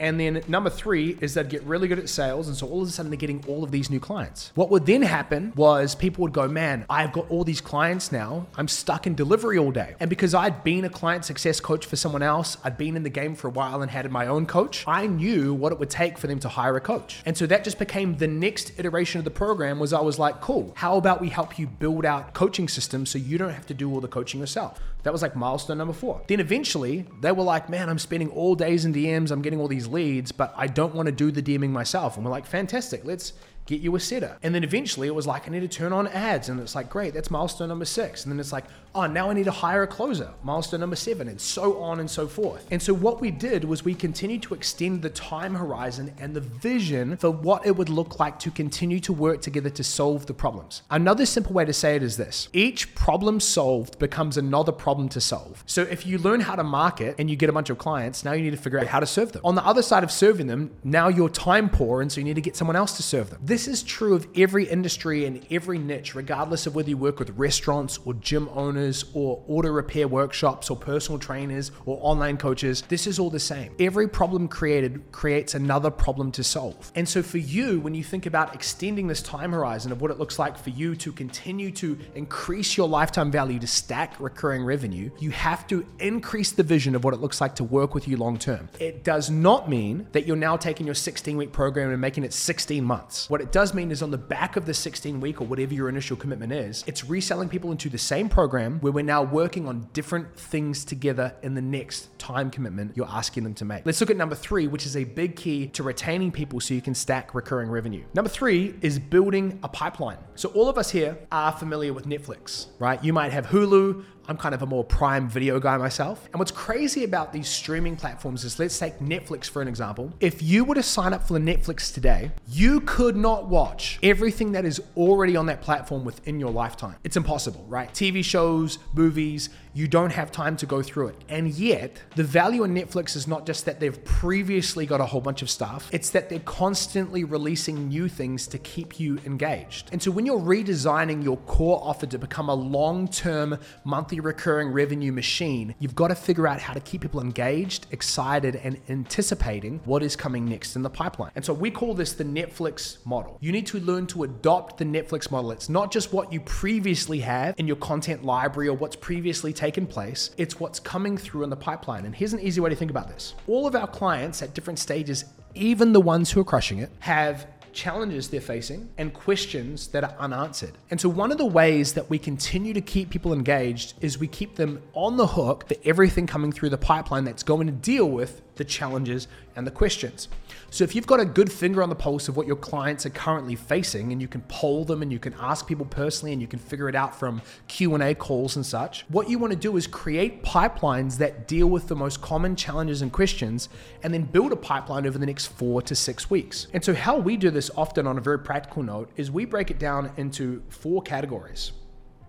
And 0.00 0.18
then 0.18 0.42
number 0.48 0.70
three 0.70 1.16
is 1.20 1.34
they'd 1.34 1.48
get 1.48 1.62
really 1.62 1.86
good 1.86 1.98
at 1.98 2.08
sales. 2.08 2.48
And 2.48 2.56
so 2.56 2.66
all 2.66 2.82
of 2.82 2.88
a 2.88 2.90
sudden 2.90 3.10
they're 3.10 3.18
getting 3.18 3.44
all 3.46 3.62
of 3.62 3.70
these 3.70 3.90
new 3.90 4.00
clients. 4.00 4.50
What 4.54 4.70
would 4.70 4.86
then 4.86 5.02
happen 5.02 5.52
was 5.54 5.94
people 5.94 6.22
would 6.22 6.32
go, 6.32 6.48
man, 6.48 6.86
I've 6.88 7.12
got 7.12 7.30
all 7.30 7.44
these 7.44 7.60
clients 7.60 8.10
now. 8.10 8.46
I'm 8.56 8.66
stuck 8.66 9.06
in 9.06 9.14
delivery 9.14 9.58
all 9.58 9.70
day. 9.70 9.94
And 10.00 10.08
because 10.08 10.34
I'd 10.34 10.64
been 10.64 10.84
a 10.84 10.90
client 10.90 11.24
success 11.24 11.60
coach 11.60 11.86
for 11.86 11.96
someone 11.96 12.22
else, 12.22 12.56
I'd 12.64 12.78
been 12.78 12.96
in 12.96 13.02
the 13.02 13.10
game 13.10 13.34
for 13.34 13.48
a 13.48 13.50
while 13.50 13.82
and 13.82 13.90
had 13.90 14.10
my 14.10 14.26
own 14.26 14.46
coach, 14.46 14.84
I 14.86 15.06
knew 15.06 15.52
what 15.52 15.72
it 15.72 15.78
would 15.78 15.90
take 15.90 16.16
for 16.16 16.26
them 16.26 16.40
to 16.40 16.48
hire 16.48 16.76
a 16.76 16.80
coach. 16.80 17.22
And 17.26 17.36
so 17.36 17.46
that 17.46 17.62
just 17.62 17.78
became 17.78 18.16
the 18.16 18.26
next 18.26 18.72
iteration 18.78 19.18
of 19.18 19.24
the 19.24 19.30
program 19.30 19.78
was 19.78 19.92
I 19.92 20.00
was 20.00 20.18
like, 20.18 20.40
cool, 20.40 20.72
how 20.76 20.96
about 20.96 21.20
we 21.20 21.28
help 21.28 21.58
you 21.58 21.66
build 21.66 22.06
out 22.06 22.32
coaching 22.32 22.68
systems 22.68 23.10
so 23.10 23.18
you 23.18 23.36
don't 23.36 23.52
have 23.52 23.66
to 23.66 23.74
do 23.74 23.92
all 23.92 24.00
the 24.00 24.08
coaching 24.08 24.40
yourself? 24.40 24.80
That 25.02 25.12
was 25.12 25.22
like 25.22 25.34
milestone 25.34 25.78
number 25.78 25.94
four. 25.94 26.20
Then 26.26 26.40
eventually 26.40 27.06
they 27.20 27.32
were 27.32 27.42
like, 27.42 27.68
man, 27.68 27.88
I'm 27.88 27.98
spending 27.98 28.30
all 28.30 28.54
days 28.54 28.84
in 28.84 28.92
DMs, 28.92 29.30
I'm 29.30 29.42
getting 29.42 29.60
all 29.60 29.68
these 29.68 29.86
leads, 29.90 30.32
but 30.32 30.54
I 30.56 30.66
don't 30.66 30.94
want 30.94 31.06
to 31.06 31.12
do 31.12 31.30
the 31.30 31.42
DMing 31.42 31.70
myself. 31.70 32.16
And 32.16 32.24
we're 32.24 32.30
like, 32.30 32.46
fantastic, 32.46 33.04
let's 33.04 33.32
get 33.66 33.80
you 33.80 33.94
a 33.94 34.00
setter. 34.00 34.36
And 34.42 34.54
then 34.54 34.64
eventually 34.64 35.06
it 35.06 35.14
was 35.14 35.26
like, 35.26 35.46
I 35.46 35.50
need 35.50 35.60
to 35.60 35.68
turn 35.68 35.92
on 35.92 36.08
ads. 36.08 36.48
And 36.48 36.60
it's 36.60 36.74
like, 36.74 36.90
great, 36.90 37.14
that's 37.14 37.30
milestone 37.30 37.68
number 37.68 37.84
six. 37.84 38.24
And 38.24 38.32
then 38.32 38.40
it's 38.40 38.52
like, 38.52 38.64
oh, 38.94 39.06
now 39.06 39.30
I 39.30 39.34
need 39.34 39.44
to 39.44 39.50
hire 39.50 39.82
a 39.82 39.86
closer, 39.86 40.30
milestone 40.42 40.80
number 40.80 40.96
seven, 40.96 41.28
and 41.28 41.40
so 41.40 41.80
on 41.80 42.00
and 42.00 42.10
so 42.10 42.26
forth. 42.26 42.66
And 42.70 42.82
so 42.82 42.92
what 42.92 43.20
we 43.20 43.30
did 43.30 43.64
was 43.64 43.84
we 43.84 43.94
continued 43.94 44.42
to 44.42 44.54
extend 44.54 45.02
the 45.02 45.10
time 45.10 45.54
horizon 45.54 46.12
and 46.18 46.34
the 46.34 46.40
vision 46.40 47.16
for 47.16 47.30
what 47.30 47.64
it 47.66 47.76
would 47.76 47.88
look 47.88 48.18
like 48.18 48.38
to 48.40 48.50
continue 48.50 49.00
to 49.00 49.12
work 49.12 49.42
together 49.42 49.70
to 49.70 49.84
solve 49.84 50.26
the 50.26 50.34
problems. 50.34 50.82
Another 50.90 51.26
simple 51.26 51.52
way 51.52 51.64
to 51.64 51.72
say 51.72 51.96
it 51.96 52.02
is 52.02 52.16
this 52.16 52.48
each 52.52 52.94
problem 52.94 53.40
solved 53.40 53.98
becomes 53.98 54.36
another 54.36 54.72
problem 54.72 55.08
to 55.10 55.20
solve. 55.20 55.62
So 55.66 55.82
if 55.82 56.06
you 56.06 56.18
learn 56.18 56.40
how 56.40 56.56
to 56.56 56.64
market 56.64 57.16
and 57.18 57.30
you 57.30 57.36
get 57.36 57.48
a 57.48 57.52
bunch 57.52 57.70
of 57.70 57.78
clients, 57.78 58.24
now 58.24 58.32
you 58.32 58.42
need 58.42 58.50
to 58.50 58.56
figure 58.56 58.78
out 58.78 58.86
how 58.86 59.00
to 59.00 59.06
serve 59.06 59.32
them. 59.32 59.42
On 59.44 59.54
the 59.54 59.64
other 59.64 59.82
side 59.82 60.02
of 60.02 60.10
serving 60.10 60.46
them, 60.46 60.70
now 60.82 61.08
you're 61.08 61.28
time 61.28 61.68
poor, 61.68 62.02
and 62.02 62.10
so 62.10 62.20
you 62.20 62.24
need 62.24 62.34
to 62.34 62.40
get 62.40 62.56
someone 62.56 62.76
else 62.76 62.96
to 62.96 63.02
serve 63.02 63.30
them. 63.30 63.40
This 63.42 63.68
is 63.68 63.82
true 63.82 64.14
of 64.14 64.26
every 64.36 64.68
industry 64.68 65.26
and 65.26 65.46
every 65.50 65.78
niche, 65.78 66.14
regardless 66.14 66.66
of 66.66 66.74
whether 66.74 66.88
you 66.88 66.96
work 66.96 67.18
with 67.18 67.30
restaurants 67.30 67.98
or 68.04 68.14
gym 68.14 68.48
owners 68.54 68.79
or 69.12 69.42
auto 69.48 69.68
repair 69.68 70.06
workshops 70.08 70.70
or 70.70 70.76
personal 70.76 71.18
trainers 71.18 71.72
or 71.86 71.98
online 72.00 72.36
coaches. 72.36 72.82
This 72.88 73.06
is 73.06 73.18
all 73.18 73.30
the 73.30 73.40
same. 73.40 73.74
Every 73.78 74.08
problem 74.08 74.48
created 74.48 75.02
creates 75.12 75.54
another 75.54 75.90
problem 75.90 76.32
to 76.32 76.44
solve. 76.44 76.92
And 76.94 77.08
so 77.08 77.22
for 77.22 77.38
you, 77.38 77.80
when 77.80 77.94
you 77.94 78.04
think 78.04 78.26
about 78.26 78.54
extending 78.54 79.08
this 79.08 79.22
time 79.22 79.52
horizon 79.52 79.92
of 79.92 80.00
what 80.00 80.10
it 80.10 80.18
looks 80.18 80.38
like 80.38 80.56
for 80.56 80.70
you 80.70 80.94
to 80.96 81.12
continue 81.12 81.70
to 81.72 81.98
increase 82.14 82.76
your 82.76 82.88
lifetime 82.88 83.30
value 83.30 83.58
to 83.58 83.66
stack 83.66 84.18
recurring 84.20 84.64
revenue, 84.64 85.10
you 85.18 85.30
have 85.30 85.66
to 85.66 85.84
increase 85.98 86.52
the 86.52 86.62
vision 86.62 86.94
of 86.94 87.04
what 87.04 87.12
it 87.12 87.20
looks 87.20 87.40
like 87.40 87.56
to 87.56 87.64
work 87.64 87.94
with 87.94 88.06
you 88.06 88.16
long 88.16 88.38
term. 88.38 88.68
It 88.78 89.04
does 89.04 89.30
not 89.30 89.68
mean 89.68 90.06
that 90.12 90.26
you're 90.26 90.36
now 90.36 90.56
taking 90.56 90.86
your 90.86 90.94
16 90.94 91.36
week 91.36 91.52
program 91.52 91.90
and 91.90 92.00
making 92.00 92.24
it 92.24 92.32
16 92.32 92.84
months. 92.84 93.28
What 93.28 93.40
it 93.40 93.52
does 93.52 93.74
mean 93.74 93.80
mean 93.80 93.90
is 93.90 94.02
on 94.02 94.10
the 94.10 94.18
back 94.18 94.56
of 94.56 94.66
the 94.66 94.74
16 94.74 95.20
week 95.20 95.40
or 95.40 95.46
whatever 95.46 95.74
your 95.74 95.88
initial 95.88 96.16
commitment 96.16 96.52
is, 96.52 96.84
it's 96.86 97.04
reselling 97.04 97.48
people 97.48 97.72
into 97.72 97.88
the 97.88 97.98
same 97.98 98.28
program 98.28 98.69
where 98.78 98.92
we're 98.92 99.04
now 99.04 99.22
working 99.22 99.66
on 99.66 99.88
different 99.92 100.34
things 100.36 100.84
together 100.84 101.34
in 101.42 101.54
the 101.54 101.62
next 101.62 102.16
time 102.18 102.50
commitment 102.50 102.96
you're 102.96 103.08
asking 103.08 103.44
them 103.44 103.54
to 103.54 103.64
make. 103.64 103.84
Let's 103.84 104.00
look 104.00 104.10
at 104.10 104.16
number 104.16 104.34
three, 104.34 104.66
which 104.66 104.86
is 104.86 104.96
a 104.96 105.04
big 105.04 105.36
key 105.36 105.66
to 105.68 105.82
retaining 105.82 106.30
people 106.30 106.60
so 106.60 106.74
you 106.74 106.82
can 106.82 106.94
stack 106.94 107.34
recurring 107.34 107.70
revenue. 107.70 108.04
Number 108.14 108.28
three 108.28 108.74
is 108.82 108.98
building 108.98 109.58
a 109.62 109.68
pipeline. 109.68 110.18
So 110.34 110.50
all 110.50 110.68
of 110.68 110.78
us 110.78 110.90
here 110.90 111.18
are 111.32 111.52
familiar 111.52 111.92
with 111.92 112.06
Netflix, 112.06 112.66
right? 112.78 113.02
You 113.02 113.12
might 113.12 113.32
have 113.32 113.46
Hulu, 113.46 114.04
I'm 114.30 114.36
kind 114.36 114.54
of 114.54 114.62
a 114.62 114.66
more 114.66 114.84
prime 114.84 115.28
video 115.28 115.58
guy 115.58 115.76
myself. 115.76 116.28
And 116.32 116.38
what's 116.38 116.52
crazy 116.52 117.02
about 117.02 117.32
these 117.32 117.48
streaming 117.48 117.96
platforms 117.96 118.44
is 118.44 118.60
let's 118.60 118.78
take 118.78 119.00
Netflix 119.00 119.50
for 119.50 119.60
an 119.60 119.66
example. 119.66 120.12
If 120.20 120.40
you 120.40 120.64
were 120.64 120.76
to 120.76 120.84
sign 120.84 121.12
up 121.12 121.26
for 121.26 121.36
Netflix 121.40 121.92
today, 121.92 122.30
you 122.46 122.80
could 122.82 123.16
not 123.16 123.48
watch 123.48 123.98
everything 124.04 124.52
that 124.52 124.64
is 124.64 124.80
already 124.96 125.36
on 125.36 125.46
that 125.46 125.62
platform 125.62 126.04
within 126.04 126.38
your 126.38 126.52
lifetime. 126.52 126.94
It's 127.02 127.16
impossible, 127.16 127.66
right? 127.68 127.92
TV 127.92 128.24
shows, 128.24 128.78
movies, 128.94 129.48
you 129.72 129.86
don't 129.88 130.10
have 130.10 130.32
time 130.32 130.56
to 130.56 130.66
go 130.66 130.82
through 130.82 131.08
it. 131.08 131.16
And 131.28 131.48
yet, 131.48 132.00
the 132.16 132.24
value 132.24 132.64
in 132.64 132.74
Netflix 132.74 133.16
is 133.16 133.26
not 133.26 133.46
just 133.46 133.64
that 133.66 133.80
they've 133.80 134.04
previously 134.04 134.86
got 134.86 135.00
a 135.00 135.06
whole 135.06 135.20
bunch 135.20 135.42
of 135.42 135.50
stuff, 135.50 135.88
it's 135.92 136.10
that 136.10 136.28
they're 136.28 136.40
constantly 136.40 137.24
releasing 137.24 137.88
new 137.88 138.08
things 138.08 138.46
to 138.48 138.58
keep 138.58 138.98
you 138.98 139.18
engaged. 139.24 139.90
And 139.92 140.02
so 140.02 140.10
when 140.10 140.26
you're 140.26 140.40
redesigning 140.40 141.22
your 141.22 141.36
core 141.38 141.80
offer 141.82 142.06
to 142.06 142.18
become 142.18 142.48
a 142.48 142.54
long 142.54 143.08
term 143.08 143.58
monthly 143.84 144.20
recurring 144.20 144.68
revenue 144.72 145.12
machine, 145.12 145.74
you've 145.78 145.94
got 145.94 146.08
to 146.08 146.14
figure 146.14 146.46
out 146.46 146.60
how 146.60 146.72
to 146.72 146.80
keep 146.80 147.02
people 147.02 147.20
engaged, 147.20 147.86
excited, 147.90 148.56
and 148.56 148.80
anticipating 148.88 149.80
what 149.84 150.02
is 150.02 150.16
coming 150.16 150.44
next 150.44 150.76
in 150.76 150.82
the 150.82 150.90
pipeline. 150.90 151.30
And 151.34 151.44
so 151.44 151.52
we 151.52 151.70
call 151.70 151.94
this 151.94 152.12
the 152.12 152.24
Netflix 152.24 153.04
model. 153.06 153.38
You 153.40 153.52
need 153.52 153.66
to 153.68 153.80
learn 153.80 154.06
to 154.08 154.24
adopt 154.24 154.78
the 154.78 154.84
Netflix 154.84 155.30
model. 155.30 155.52
It's 155.52 155.68
not 155.68 155.92
just 155.92 156.12
what 156.12 156.32
you 156.32 156.40
previously 156.40 157.20
have 157.20 157.54
in 157.58 157.66
your 157.66 157.76
content 157.76 158.24
library 158.24 158.68
or 158.68 158.76
what's 158.76 158.96
previously 158.96 159.52
taken 159.60 159.86
place, 159.86 160.30
it's 160.38 160.58
what's 160.58 160.80
coming 160.80 161.18
through 161.18 161.44
in 161.44 161.50
the 161.50 161.56
pipeline. 161.56 162.06
And 162.06 162.14
here's 162.14 162.32
an 162.32 162.40
easy 162.40 162.60
way 162.62 162.70
to 162.70 162.76
think 162.76 162.90
about 162.90 163.08
this 163.08 163.34
all 163.46 163.66
of 163.66 163.74
our 163.74 163.86
clients 163.86 164.42
at 164.42 164.54
different 164.54 164.78
stages, 164.78 165.24
even 165.54 165.92
the 165.92 166.00
ones 166.00 166.30
who 166.30 166.40
are 166.40 166.44
crushing 166.44 166.78
it, 166.78 166.90
have 167.00 167.46
challenges 167.72 168.28
they're 168.28 168.40
facing 168.40 168.88
and 168.98 169.14
questions 169.14 169.88
that 169.88 170.02
are 170.02 170.14
unanswered. 170.18 170.72
And 170.90 171.00
so, 171.00 171.08
one 171.08 171.30
of 171.30 171.38
the 171.38 171.46
ways 171.46 171.92
that 171.92 172.08
we 172.08 172.18
continue 172.18 172.72
to 172.72 172.80
keep 172.80 173.10
people 173.10 173.32
engaged 173.32 173.94
is 174.00 174.18
we 174.18 174.28
keep 174.28 174.56
them 174.56 174.82
on 174.94 175.16
the 175.16 175.26
hook 175.26 175.68
for 175.68 175.76
everything 175.84 176.26
coming 176.26 176.52
through 176.52 176.70
the 176.70 176.78
pipeline 176.78 177.24
that's 177.24 177.42
going 177.42 177.66
to 177.66 177.72
deal 177.72 178.08
with 178.08 178.40
the 178.56 178.64
challenges 178.64 179.28
and 179.56 179.66
the 179.66 179.70
questions. 179.70 180.28
So 180.72 180.84
if 180.84 180.94
you've 180.94 181.06
got 181.06 181.18
a 181.18 181.24
good 181.24 181.50
finger 181.50 181.82
on 181.82 181.88
the 181.88 181.96
pulse 181.96 182.28
of 182.28 182.36
what 182.36 182.46
your 182.46 182.54
clients 182.54 183.04
are 183.04 183.10
currently 183.10 183.56
facing 183.56 184.12
and 184.12 184.22
you 184.22 184.28
can 184.28 184.40
poll 184.42 184.84
them 184.84 185.02
and 185.02 185.10
you 185.10 185.18
can 185.18 185.34
ask 185.40 185.66
people 185.66 185.84
personally 185.84 186.32
and 186.32 186.40
you 186.40 186.46
can 186.46 186.60
figure 186.60 186.88
it 186.88 186.94
out 186.94 187.12
from 187.12 187.42
Q&A 187.66 188.14
calls 188.14 188.54
and 188.54 188.64
such, 188.64 189.04
what 189.08 189.28
you 189.28 189.36
want 189.36 189.52
to 189.52 189.58
do 189.58 189.76
is 189.76 189.88
create 189.88 190.44
pipelines 190.44 191.18
that 191.18 191.48
deal 191.48 191.66
with 191.66 191.88
the 191.88 191.96
most 191.96 192.22
common 192.22 192.54
challenges 192.54 193.02
and 193.02 193.12
questions 193.12 193.68
and 194.04 194.14
then 194.14 194.22
build 194.22 194.52
a 194.52 194.56
pipeline 194.56 195.08
over 195.08 195.18
the 195.18 195.26
next 195.26 195.46
4 195.46 195.82
to 195.82 195.94
6 195.96 196.30
weeks. 196.30 196.68
And 196.72 196.84
so 196.84 196.94
how 196.94 197.18
we 197.18 197.36
do 197.36 197.50
this 197.50 197.68
often 197.76 198.06
on 198.06 198.16
a 198.16 198.20
very 198.20 198.38
practical 198.38 198.84
note 198.84 199.10
is 199.16 199.28
we 199.28 199.46
break 199.46 199.72
it 199.72 199.80
down 199.80 200.12
into 200.18 200.62
four 200.68 201.02
categories, 201.02 201.72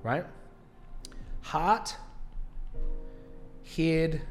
right? 0.01 0.25
Heart, 1.41 1.95
head, 3.75 4.24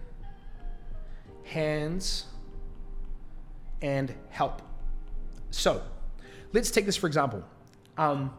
hands, 1.45 2.25
and 3.83 4.15
help. 4.31 4.63
So 5.51 5.83
let's 6.53 6.71
take 6.71 6.87
this 6.87 6.97
for 6.97 7.07
example. 7.07 7.43
Um, 7.97 8.33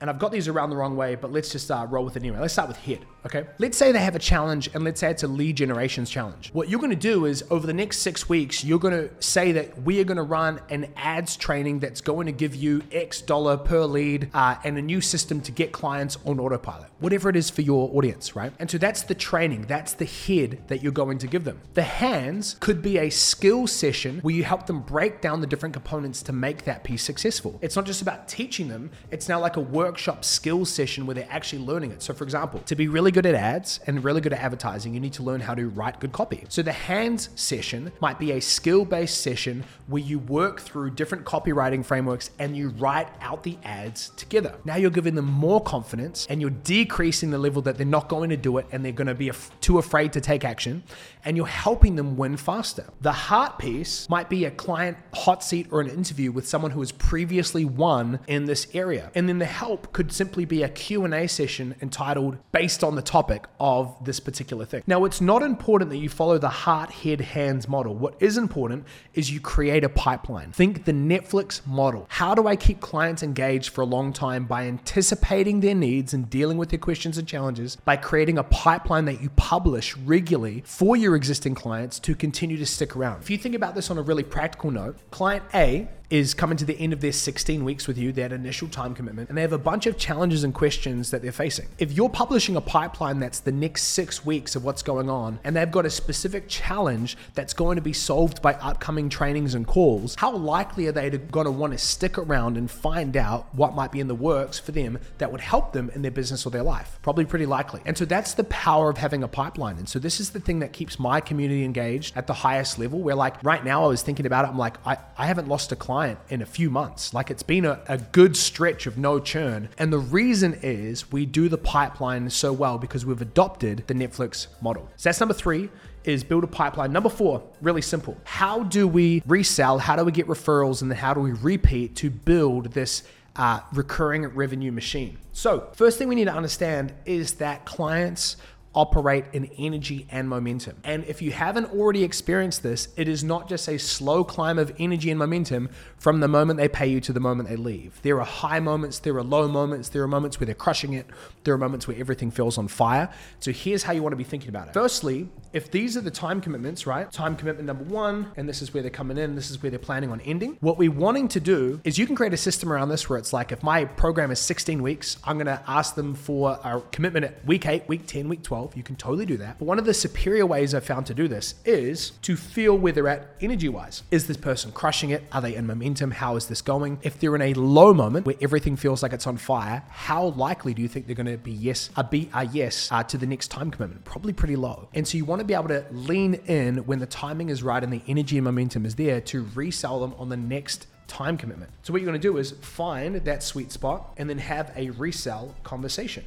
And 0.00 0.08
I've 0.08 0.20
got 0.20 0.30
these 0.30 0.46
around 0.46 0.70
the 0.70 0.76
wrong 0.76 0.94
way, 0.96 1.16
but 1.16 1.32
let's 1.32 1.50
just 1.50 1.70
uh, 1.70 1.84
roll 1.90 2.04
with 2.04 2.14
it 2.16 2.22
anyway. 2.22 2.38
Let's 2.38 2.52
start 2.52 2.68
with 2.68 2.76
hit, 2.76 3.02
okay? 3.26 3.46
Let's 3.58 3.76
say 3.76 3.92
they 3.92 4.00
have 4.00 4.16
a 4.16 4.20
challenge, 4.20 4.70
and 4.74 4.84
let's 4.84 5.00
say 5.00 5.10
it's 5.10 5.22
a 5.22 5.28
lead 5.28 5.56
generations 5.56 6.10
challenge. 6.10 6.50
What 6.52 6.68
you're 6.68 6.80
gonna 6.80 6.96
do 6.96 7.26
is 7.26 7.44
over 7.50 7.66
the 7.66 7.72
next 7.72 7.98
six 7.98 8.28
weeks, 8.28 8.64
you're 8.64 8.78
gonna 8.78 9.08
say 9.20 9.52
that 9.52 9.82
we 9.82 10.00
are 10.00 10.04
gonna 10.04 10.22
run 10.22 10.60
an 10.70 10.92
ads 10.96 11.36
training 11.36 11.78
that's 11.80 12.00
going 12.00 12.26
to 12.26 12.32
give 12.32 12.54
you 12.54 12.82
X 12.92 13.20
dollar 13.20 13.56
per 13.56 13.84
lead 13.84 14.30
uh, 14.34 14.56
and 14.64 14.78
a 14.78 14.82
new 14.82 15.00
system 15.00 15.40
to 15.42 15.52
get 15.52 15.72
clients 15.72 16.18
on 16.24 16.40
autopilot, 16.40 16.90
whatever 17.00 17.28
it 17.28 17.36
is 17.36 17.50
for 17.50 17.62
your 17.62 17.90
audience, 17.94 18.34
right? 18.36 18.52
And 18.58 18.70
so 18.70 18.78
that's 18.78 19.02
the 19.02 19.14
training, 19.14 19.62
that's 19.62 19.94
the 19.94 20.04
head 20.04 20.62
that 20.68 20.82
you're 20.82 20.92
going 20.92 21.18
to 21.18 21.26
give 21.26 21.44
them. 21.44 21.60
The 21.74 21.82
hands 21.82 22.56
could 22.60 22.82
be 22.82 22.98
a 22.98 23.10
skill 23.10 23.66
session 23.66 24.20
where 24.20 24.34
you 24.34 24.44
help 24.44 24.66
them 24.66 24.80
break 24.80 25.20
down 25.20 25.40
the 25.40 25.46
different 25.46 25.72
components 25.72 26.22
to 26.22 26.32
make 26.32 26.64
that 26.64 26.84
piece 26.84 27.02
successful. 27.02 27.58
It's 27.62 27.76
not 27.76 27.86
just 27.86 28.02
about 28.02 28.28
teaching 28.28 28.68
them, 28.68 28.90
it's 29.10 29.28
now 29.28 29.40
like 29.40 29.56
a 29.56 29.60
workshop 29.60 30.24
skill 30.24 30.64
session 30.64 31.06
where 31.06 31.14
they're 31.14 31.28
actually 31.30 31.64
learning 31.64 31.92
it. 31.92 32.02
So, 32.02 32.14
for 32.14 32.24
example, 32.24 32.60
to 32.60 32.74
be 32.74 32.88
really 32.88 33.07
good 33.10 33.26
at 33.26 33.34
ads 33.34 33.80
and 33.86 34.02
really 34.04 34.20
good 34.20 34.32
at 34.32 34.40
advertising, 34.40 34.94
you 34.94 35.00
need 35.00 35.12
to 35.14 35.22
learn 35.22 35.40
how 35.40 35.54
to 35.54 35.68
write 35.68 36.00
good 36.00 36.12
copy. 36.12 36.44
So, 36.48 36.62
the 36.62 36.72
hands 36.72 37.30
session 37.34 37.92
might 38.00 38.18
be 38.18 38.32
a 38.32 38.40
skill 38.40 38.84
based 38.84 39.20
session 39.20 39.64
where 39.86 40.02
you 40.02 40.18
work 40.18 40.60
through 40.60 40.90
different 40.90 41.24
copywriting 41.24 41.84
frameworks 41.84 42.30
and 42.38 42.56
you 42.56 42.70
write 42.70 43.08
out 43.20 43.42
the 43.42 43.58
ads 43.64 44.10
together. 44.16 44.54
Now 44.64 44.76
you're 44.76 44.90
giving 44.90 45.14
them 45.14 45.26
more 45.26 45.62
confidence 45.62 46.26
and 46.28 46.40
you're 46.40 46.50
decreasing 46.50 47.30
the 47.30 47.38
level 47.38 47.62
that 47.62 47.76
they're 47.76 47.86
not 47.86 48.08
going 48.08 48.30
to 48.30 48.36
do 48.36 48.58
it 48.58 48.66
and 48.72 48.84
they're 48.84 48.92
going 48.92 49.06
to 49.06 49.14
be 49.14 49.30
too 49.60 49.78
afraid 49.78 50.12
to 50.12 50.20
take 50.20 50.44
action 50.44 50.82
and 51.24 51.36
you're 51.36 51.46
helping 51.46 51.96
them 51.96 52.16
win 52.16 52.36
faster. 52.36 52.84
The 53.00 53.12
heart 53.12 53.58
piece 53.58 54.08
might 54.08 54.28
be 54.28 54.44
a 54.44 54.50
client 54.50 54.96
hot 55.14 55.42
seat 55.42 55.68
or 55.70 55.80
an 55.80 55.88
interview 55.88 56.32
with 56.32 56.46
someone 56.48 56.70
who 56.70 56.80
has 56.80 56.92
previously 56.92 57.64
won 57.64 58.20
in 58.26 58.46
this 58.46 58.68
area. 58.74 59.10
And 59.14 59.28
then 59.28 59.38
the 59.38 59.46
help 59.46 59.92
could 59.92 60.12
simply 60.12 60.44
be 60.44 60.62
a 60.62 60.68
Q&A 60.68 61.26
session 61.26 61.74
entitled 61.80 62.38
based 62.52 62.84
on 62.84 62.94
the 62.98 63.02
topic 63.02 63.46
of 63.60 63.96
this 64.04 64.18
particular 64.18 64.64
thing. 64.64 64.82
Now, 64.88 65.04
it's 65.04 65.20
not 65.20 65.42
important 65.42 65.90
that 65.90 65.98
you 65.98 66.08
follow 66.08 66.36
the 66.36 66.48
heart, 66.48 66.90
head, 66.90 67.20
hands 67.20 67.68
model. 67.68 67.94
What 67.94 68.16
is 68.18 68.36
important 68.36 68.86
is 69.14 69.30
you 69.30 69.40
create 69.40 69.84
a 69.84 69.88
pipeline. 69.88 70.50
Think 70.50 70.84
the 70.84 70.92
Netflix 70.92 71.64
model. 71.64 72.06
How 72.10 72.34
do 72.34 72.48
I 72.48 72.56
keep 72.56 72.80
clients 72.80 73.22
engaged 73.22 73.70
for 73.70 73.82
a 73.82 73.86
long 73.86 74.12
time 74.12 74.46
by 74.46 74.66
anticipating 74.66 75.60
their 75.60 75.76
needs 75.76 76.12
and 76.12 76.28
dealing 76.28 76.58
with 76.58 76.70
their 76.70 76.78
questions 76.80 77.18
and 77.18 77.28
challenges 77.28 77.76
by 77.76 77.96
creating 77.96 78.36
a 78.36 78.42
pipeline 78.42 79.04
that 79.04 79.22
you 79.22 79.30
publish 79.30 79.96
regularly 79.98 80.64
for 80.66 80.96
your 80.96 81.14
existing 81.14 81.54
clients 81.54 82.00
to 82.00 82.16
continue 82.16 82.56
to 82.56 82.66
stick 82.66 82.96
around. 82.96 83.22
If 83.22 83.30
you 83.30 83.38
think 83.38 83.54
about 83.54 83.76
this 83.76 83.92
on 83.92 83.98
a 83.98 84.02
really 84.02 84.24
practical 84.24 84.72
note, 84.72 84.96
client 85.12 85.44
A 85.54 85.88
is 86.10 86.32
coming 86.32 86.56
to 86.56 86.64
the 86.64 86.78
end 86.78 86.92
of 86.92 87.00
their 87.00 87.12
16 87.12 87.64
weeks 87.64 87.86
with 87.86 87.98
you, 87.98 88.12
that 88.12 88.32
initial 88.32 88.66
time 88.66 88.94
commitment, 88.94 89.28
and 89.28 89.36
they 89.36 89.42
have 89.42 89.52
a 89.52 89.58
bunch 89.58 89.86
of 89.86 89.98
challenges 89.98 90.42
and 90.42 90.54
questions 90.54 91.10
that 91.10 91.20
they're 91.20 91.30
facing. 91.30 91.68
If 91.78 91.92
you're 91.92 92.08
publishing 92.08 92.56
a 92.56 92.62
pipeline 92.62 93.18
that's 93.20 93.40
the 93.40 93.52
next 93.52 93.82
six 93.84 94.24
weeks 94.24 94.56
of 94.56 94.64
what's 94.64 94.82
going 94.82 95.10
on, 95.10 95.38
and 95.44 95.54
they've 95.54 95.70
got 95.70 95.84
a 95.84 95.90
specific 95.90 96.48
challenge 96.48 97.16
that's 97.34 97.52
going 97.52 97.76
to 97.76 97.82
be 97.82 97.92
solved 97.92 98.40
by 98.40 98.54
upcoming 98.54 99.10
trainings 99.10 99.54
and 99.54 99.66
calls, 99.66 100.14
how 100.14 100.34
likely 100.34 100.86
are 100.86 100.92
they 100.92 101.10
to, 101.10 101.18
going 101.18 101.44
to 101.44 101.50
want 101.50 101.72
to 101.74 101.78
stick 101.78 102.16
around 102.16 102.56
and 102.56 102.70
find 102.70 103.16
out 103.16 103.54
what 103.54 103.74
might 103.74 103.92
be 103.92 104.00
in 104.00 104.08
the 104.08 104.14
works 104.14 104.58
for 104.58 104.72
them 104.72 104.98
that 105.18 105.30
would 105.30 105.42
help 105.42 105.72
them 105.74 105.90
in 105.94 106.00
their 106.00 106.10
business 106.10 106.46
or 106.46 106.50
their 106.50 106.62
life? 106.62 106.98
Probably 107.02 107.26
pretty 107.26 107.46
likely. 107.46 107.82
And 107.84 107.98
so 107.98 108.06
that's 108.06 108.32
the 108.32 108.44
power 108.44 108.88
of 108.88 108.96
having 108.96 109.22
a 109.22 109.28
pipeline. 109.28 109.76
And 109.76 109.88
so 109.88 109.98
this 109.98 110.20
is 110.20 110.30
the 110.30 110.40
thing 110.40 110.60
that 110.60 110.72
keeps 110.72 110.98
my 110.98 111.20
community 111.20 111.64
engaged 111.64 112.16
at 112.16 112.26
the 112.26 112.32
highest 112.32 112.78
level. 112.78 113.00
Where 113.00 113.14
like 113.14 113.42
right 113.44 113.62
now, 113.62 113.84
I 113.84 113.88
was 113.88 114.02
thinking 114.02 114.24
about 114.24 114.46
it, 114.46 114.48
I'm 114.48 114.58
like, 114.58 114.76
I, 114.86 114.96
I 115.18 115.26
haven't 115.26 115.48
lost 115.48 115.70
a 115.70 115.76
client 115.76 115.97
client 115.98 116.20
in 116.28 116.42
a 116.42 116.46
few 116.46 116.70
months. 116.70 117.12
Like 117.12 117.28
it's 117.28 117.42
been 117.42 117.64
a, 117.64 117.80
a 117.88 117.98
good 117.98 118.36
stretch 118.36 118.86
of 118.86 118.98
no 118.98 119.18
churn. 119.18 119.68
And 119.78 119.92
the 119.92 119.98
reason 119.98 120.56
is 120.62 121.10
we 121.10 121.26
do 121.26 121.48
the 121.48 121.58
pipeline 121.58 122.30
so 122.30 122.52
well 122.52 122.78
because 122.78 123.04
we've 123.04 123.20
adopted 123.20 123.82
the 123.88 123.94
Netflix 123.94 124.46
model. 124.60 124.88
So 124.94 125.08
that's 125.08 125.18
number 125.18 125.34
three 125.34 125.68
is 126.04 126.22
build 126.22 126.44
a 126.44 126.46
pipeline. 126.46 126.92
Number 126.92 127.08
four, 127.08 127.42
really 127.60 127.82
simple. 127.82 128.16
How 128.22 128.62
do 128.62 128.86
we 128.86 129.24
resell? 129.26 129.80
How 129.80 129.96
do 129.96 130.04
we 130.04 130.12
get 130.12 130.28
referrals? 130.28 130.82
And 130.82 130.88
then 130.88 130.98
how 130.98 131.14
do 131.14 131.20
we 131.20 131.32
repeat 131.32 131.96
to 131.96 132.10
build 132.10 132.66
this 132.74 133.02
uh, 133.34 133.58
recurring 133.72 134.24
revenue 134.28 134.70
machine? 134.70 135.18
So, 135.32 135.68
first 135.74 135.98
thing 135.98 136.06
we 136.06 136.14
need 136.14 136.26
to 136.26 136.34
understand 136.34 136.94
is 137.06 137.34
that 137.34 137.64
clients 137.64 138.36
operate 138.78 139.24
in 139.32 139.50
energy 139.58 140.06
and 140.08 140.28
momentum. 140.28 140.76
And 140.84 141.04
if 141.06 141.20
you 141.20 141.32
haven't 141.32 141.66
already 141.72 142.04
experienced 142.04 142.62
this, 142.62 142.88
it 142.96 143.08
is 143.08 143.24
not 143.24 143.48
just 143.48 143.68
a 143.68 143.76
slow 143.76 144.22
climb 144.22 144.56
of 144.56 144.72
energy 144.78 145.10
and 145.10 145.18
momentum 145.18 145.68
from 145.96 146.20
the 146.20 146.28
moment 146.28 146.58
they 146.58 146.68
pay 146.68 146.86
you 146.86 147.00
to 147.00 147.12
the 147.12 147.18
moment 147.18 147.48
they 147.48 147.56
leave. 147.56 148.00
There 148.02 148.20
are 148.20 148.24
high 148.24 148.60
moments, 148.60 149.00
there 149.00 149.16
are 149.16 149.24
low 149.24 149.48
moments, 149.48 149.88
there 149.88 150.04
are 150.04 150.08
moments 150.08 150.38
where 150.38 150.46
they're 150.46 150.54
crushing 150.54 150.92
it, 150.92 151.06
there 151.42 151.52
are 151.52 151.58
moments 151.58 151.88
where 151.88 151.98
everything 151.98 152.30
feels 152.30 152.56
on 152.56 152.68
fire. 152.68 153.12
So 153.40 153.50
here's 153.50 153.82
how 153.82 153.92
you 153.92 154.00
want 154.00 154.12
to 154.12 154.16
be 154.16 154.22
thinking 154.22 154.48
about 154.48 154.68
it. 154.68 154.74
Firstly, 154.74 155.28
if 155.52 155.72
these 155.72 155.96
are 155.96 156.00
the 156.00 156.12
time 156.12 156.40
commitments, 156.40 156.86
right? 156.86 157.10
Time 157.10 157.34
commitment 157.34 157.66
number 157.66 157.82
one, 157.82 158.30
and 158.36 158.48
this 158.48 158.62
is 158.62 158.72
where 158.72 158.82
they're 158.82 158.90
coming 158.92 159.18
in, 159.18 159.34
this 159.34 159.50
is 159.50 159.60
where 159.60 159.70
they're 159.70 159.80
planning 159.80 160.12
on 160.12 160.20
ending. 160.20 160.56
What 160.60 160.78
we're 160.78 160.92
wanting 160.92 161.26
to 161.28 161.40
do 161.40 161.80
is 161.82 161.98
you 161.98 162.06
can 162.06 162.14
create 162.14 162.32
a 162.32 162.36
system 162.36 162.72
around 162.72 162.90
this 162.90 163.10
where 163.10 163.18
it's 163.18 163.32
like 163.32 163.50
if 163.50 163.64
my 163.64 163.86
program 163.86 164.30
is 164.30 164.38
16 164.38 164.80
weeks, 164.82 165.16
I'm 165.24 165.36
going 165.36 165.46
to 165.46 165.60
ask 165.66 165.96
them 165.96 166.14
for 166.14 166.60
a 166.62 166.80
commitment 166.92 167.24
at 167.24 167.44
week 167.44 167.66
8, 167.66 167.88
week 167.88 168.06
10, 168.06 168.28
week 168.28 168.44
12. 168.44 168.67
You 168.76 168.82
can 168.82 168.96
totally 168.96 169.26
do 169.26 169.36
that. 169.38 169.58
But 169.58 169.64
one 169.64 169.78
of 169.78 169.84
the 169.84 169.94
superior 169.94 170.46
ways 170.46 170.74
I've 170.74 170.84
found 170.84 171.06
to 171.06 171.14
do 171.14 171.28
this 171.28 171.54
is 171.64 172.10
to 172.22 172.36
feel 172.36 172.76
where 172.76 172.92
they're 172.92 173.08
at 173.08 173.34
energy 173.40 173.68
wise. 173.68 174.02
Is 174.10 174.26
this 174.26 174.36
person 174.36 174.72
crushing 174.72 175.10
it? 175.10 175.24
Are 175.32 175.40
they 175.40 175.54
in 175.54 175.66
momentum? 175.66 176.10
How 176.10 176.36
is 176.36 176.46
this 176.46 176.62
going? 176.62 176.98
If 177.02 177.18
they're 177.20 177.34
in 177.34 177.42
a 177.42 177.54
low 177.54 177.94
moment 177.94 178.26
where 178.26 178.36
everything 178.40 178.76
feels 178.76 179.02
like 179.02 179.12
it's 179.12 179.26
on 179.26 179.36
fire, 179.36 179.82
how 179.88 180.28
likely 180.28 180.74
do 180.74 180.82
you 180.82 180.88
think 180.88 181.06
they're 181.06 181.16
going 181.16 181.26
to 181.26 181.38
be 181.38 181.52
yes, 181.52 181.90
a 181.96 182.04
be 182.04 182.30
a 182.34 182.46
yes 182.46 182.90
uh, 182.90 183.02
to 183.04 183.18
the 183.18 183.26
next 183.26 183.48
time 183.48 183.70
commitment? 183.70 184.04
Probably 184.04 184.32
pretty 184.32 184.56
low. 184.56 184.88
And 184.94 185.06
so 185.06 185.18
you 185.18 185.24
want 185.24 185.40
to 185.40 185.44
be 185.44 185.54
able 185.54 185.68
to 185.68 185.84
lean 185.90 186.34
in 186.46 186.78
when 186.86 186.98
the 186.98 187.06
timing 187.06 187.48
is 187.48 187.62
right 187.62 187.82
and 187.82 187.92
the 187.92 188.02
energy 188.06 188.38
and 188.38 188.44
momentum 188.44 188.86
is 188.86 188.94
there 188.94 189.20
to 189.22 189.46
resell 189.54 190.00
them 190.00 190.14
on 190.18 190.28
the 190.28 190.36
next 190.36 190.86
time 191.08 191.36
commitment. 191.36 191.70
So 191.82 191.92
what 191.92 192.02
you're 192.02 192.10
going 192.10 192.20
to 192.20 192.28
do 192.28 192.36
is 192.36 192.52
find 192.60 193.16
that 193.16 193.42
sweet 193.42 193.72
spot 193.72 194.14
and 194.18 194.28
then 194.28 194.38
have 194.38 194.72
a 194.76 194.90
resell 194.90 195.54
conversation. 195.64 196.24